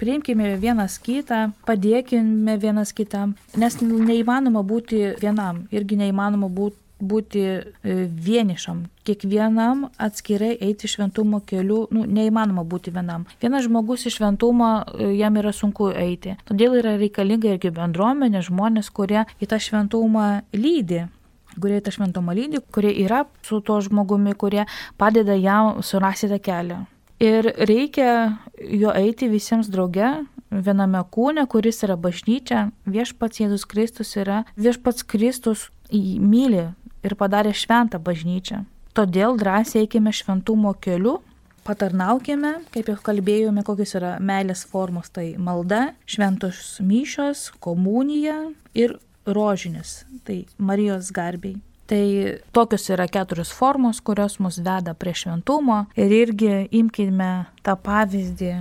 Priimkime 0.00 0.54
vienas 0.58 0.96
kitą, 0.98 1.50
padėkime 1.68 2.56
vienas 2.58 2.94
kitam, 2.96 3.36
nes 3.54 3.76
neįmanoma 3.82 4.64
būti 4.66 5.12
vienam, 5.20 5.66
irgi 5.70 6.00
neįmanoma 6.00 6.48
būti 6.48 6.80
būti 7.02 7.40
e, 7.42 7.62
vienišam, 8.06 8.84
kiekvienam 9.06 9.88
atskirai 9.98 10.52
eiti 10.62 10.86
šventumo 10.86 11.40
keliu, 11.46 11.88
nu, 11.90 12.04
neįmanoma 12.06 12.62
būti 12.62 12.92
vienam. 12.94 13.24
Vienas 13.42 13.66
žmogus 13.66 14.06
iš 14.06 14.20
šventumo 14.20 14.68
e, 14.78 15.08
jam 15.18 15.38
yra 15.40 15.50
sunku 15.50 15.90
eiti. 15.90 16.36
Todėl 16.46 16.78
yra 16.78 16.94
reikalinga 17.00 17.56
irgi 17.56 17.72
bendruomenė, 17.74 18.44
žmonės, 18.46 18.92
kurie 18.94 19.24
į 19.42 19.50
tą 19.50 19.58
šventumą 19.62 20.28
lydi 20.54 21.08
kurie 21.60 21.80
tą 21.84 21.92
šventumą 21.94 22.34
lydi, 22.36 22.62
kurie 22.72 22.92
yra 23.04 23.24
su 23.46 23.60
tuo 23.60 23.80
žmogumi, 23.84 24.34
kurie 24.38 24.66
padeda 25.00 25.36
jam 25.38 25.82
surasti 25.82 26.30
tą 26.32 26.40
kelią. 26.42 26.82
Ir 27.22 27.46
reikia 27.68 28.38
jo 28.58 28.90
eiti 28.98 29.28
visiems 29.30 29.68
drauge, 29.70 30.24
viename 30.50 31.02
kūne, 31.14 31.46
kuris 31.46 31.82
yra 31.86 31.96
bažnyčia, 31.96 32.70
viešpats 32.84 33.40
Jėzus 33.44 33.66
Kristus 33.68 34.16
yra, 34.18 34.42
viešpats 34.58 35.06
Kristus 35.06 35.68
myli 35.92 36.66
ir 37.02 37.14
padarė 37.18 37.54
šventą 37.54 38.00
bažnyčią. 38.02 38.64
Todėl 38.92 39.38
drąsiai 39.40 39.86
eikime 39.86 40.12
šventumo 40.12 40.74
keliu, 40.82 41.20
patarnaukime, 41.66 42.56
kaip 42.74 42.90
jau 42.90 42.98
kalbėjome, 43.06 43.62
kokios 43.64 43.94
yra 43.98 44.16
meilės 44.20 44.66
formos, 44.68 45.08
tai 45.14 45.32
malda, 45.38 45.92
šventos 46.10 46.80
myšios, 46.84 47.50
komunija 47.62 48.36
ir 48.74 48.98
rožinis, 49.26 50.02
tai 50.24 50.44
Marijos 50.58 51.12
garbiai. 51.12 51.60
Tai 51.86 52.38
tokios 52.52 52.86
yra 52.90 53.08
keturios 53.10 53.50
formos, 53.52 54.00
kurios 54.00 54.38
mus 54.40 54.58
veda 54.58 54.94
prie 54.94 55.12
šventumo 55.14 55.86
ir 55.98 56.14
irgi 56.14 56.52
imkime 56.70 57.32
tą 57.66 57.74
pavyzdį 57.76 58.52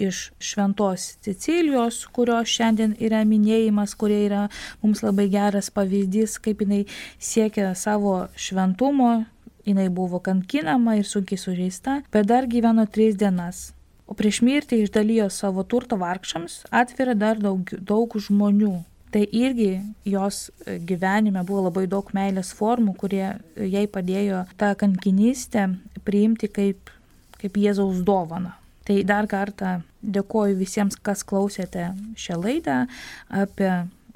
iš 0.00 0.30
šventos 0.40 1.18
Sicilijos, 1.20 2.06
kurios 2.08 2.48
šiandien 2.48 2.94
yra 3.04 3.20
minėjimas, 3.28 3.92
kurie 4.00 4.22
yra 4.28 4.46
mums 4.80 5.02
labai 5.04 5.26
geras 5.28 5.68
pavyzdys, 5.74 6.38
kaip 6.40 6.62
jinai 6.64 6.86
siekia 7.18 7.74
savo 7.76 8.30
šventumo, 8.32 9.26
jinai 9.68 9.90
buvo 9.92 10.22
kankinama 10.24 10.96
ir 10.96 11.04
sunkiai 11.04 11.42
sužeista, 11.42 12.00
bet 12.12 12.30
dar 12.32 12.48
gyveno 12.48 12.86
tris 12.88 13.18
dienas 13.20 13.68
o 14.10 14.16
prieš 14.18 14.40
mirtį 14.42 14.82
išdalijo 14.84 15.28
savo 15.30 15.62
turtą 15.62 15.98
vargšams, 16.00 16.64
atveria 16.74 17.14
dar 17.14 17.38
daug, 17.38 17.70
daug 17.78 18.16
žmonių. 18.18 18.80
Tai 19.10 19.24
irgi 19.34 19.80
jos 20.06 20.50
gyvenime 20.86 21.42
buvo 21.46 21.66
labai 21.66 21.86
daug 21.90 22.12
meilės 22.14 22.52
formų, 22.54 22.94
kurie 23.00 23.24
jai 23.58 23.86
padėjo 23.90 24.44
tą 24.60 24.72
kankinystę 24.78 25.66
priimti 26.06 26.50
kaip, 26.50 26.92
kaip 27.40 27.58
Jėzaus 27.58 28.04
dovana. 28.06 28.54
Tai 28.86 29.00
dar 29.06 29.26
kartą 29.30 29.80
dėkoju 30.02 30.56
visiems, 30.58 30.96
kas 30.96 31.24
klausėte 31.26 31.90
šią 32.18 32.38
laidą 32.40 32.84
apie 33.28 33.72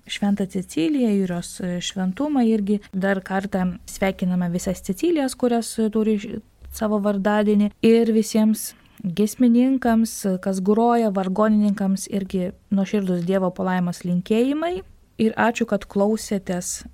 Šventą 0.07 0.47
Ceciliją 0.51 1.11
ir 1.17 1.31
jos 1.33 1.59
šventumą 1.85 2.45
irgi. 2.49 2.81
Dar 2.93 3.23
kartą 3.25 3.79
sveikiname 3.89 4.51
visas 4.53 4.83
Cecilijas, 4.85 5.35
kurias 5.35 5.73
turi 5.93 6.19
savo 6.75 6.99
vardadienį 7.03 7.71
ir 7.87 8.13
visiems 8.13 8.73
Gesmininkams, 9.05 10.13
kas 10.41 10.63
groja, 10.65 11.11
vargonininkams 11.13 12.07
irgi 12.09 12.55
nuoširdus 12.73 13.27
Dievo 13.29 13.51
palaimas 13.53 14.01
linkėjimai. 14.01 14.79
Ir 15.21 15.35
ačiū, 15.37 15.67
kad 15.69 15.85
klausėtės 15.85 16.87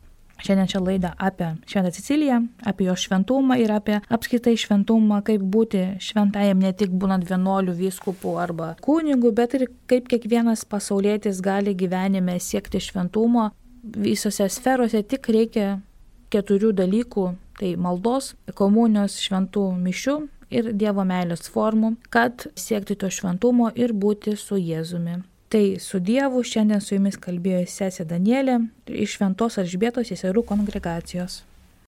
šiandien 0.42 0.68
šią 0.72 0.80
laidą 0.82 1.12
apie 1.22 1.52
Šventą 1.70 1.92
Siciliją, 1.94 2.40
apie 2.66 2.88
jo 2.88 2.96
šventumą 2.98 3.60
ir 3.62 3.70
apie 3.70 4.00
apskritai 4.10 4.56
šventumą, 4.58 5.20
kaip 5.26 5.44
būti 5.54 5.84
šventajam 6.02 6.58
ne 6.64 6.72
tik 6.74 6.90
būnant 6.90 7.28
vienuolių 7.28 7.76
vyskupų 7.78 8.34
arba 8.42 8.72
kunigų, 8.82 9.30
bet 9.36 9.54
ir 9.60 9.68
kaip 9.90 10.10
kiekvienas 10.10 10.64
pasaulietis 10.66 11.38
gali 11.44 11.76
gyvenime 11.78 12.40
siekti 12.40 12.82
šventumo 12.82 13.52
visose 13.84 14.48
sferose, 14.50 15.04
tik 15.06 15.30
reikia 15.30 15.78
keturių 16.34 16.74
dalykų- 16.82 17.30
tai 17.60 17.76
maldos, 17.76 18.34
komunijos, 18.54 19.20
šventų 19.20 19.70
mišių 19.78 20.18
ir 20.50 20.72
Dievo 20.76 21.04
meilės 21.06 21.48
formų, 21.50 21.94
kad 22.10 22.46
siekti 22.58 22.96
to 22.98 23.10
šventumo 23.10 23.70
ir 23.74 23.94
būti 23.94 24.36
su 24.36 24.58
Jėzumi. 24.60 25.20
Tai 25.50 25.64
su 25.82 25.98
Dievu 25.98 26.44
šiandien 26.46 26.82
su 26.82 26.94
jumis 26.94 27.18
kalbėjo 27.18 27.64
sesė 27.66 28.06
Danielė 28.06 28.60
iš 28.86 29.16
Šventos 29.18 29.58
Alžbėtos 29.58 30.12
seserų 30.12 30.44
kongregacijos. 30.46 31.40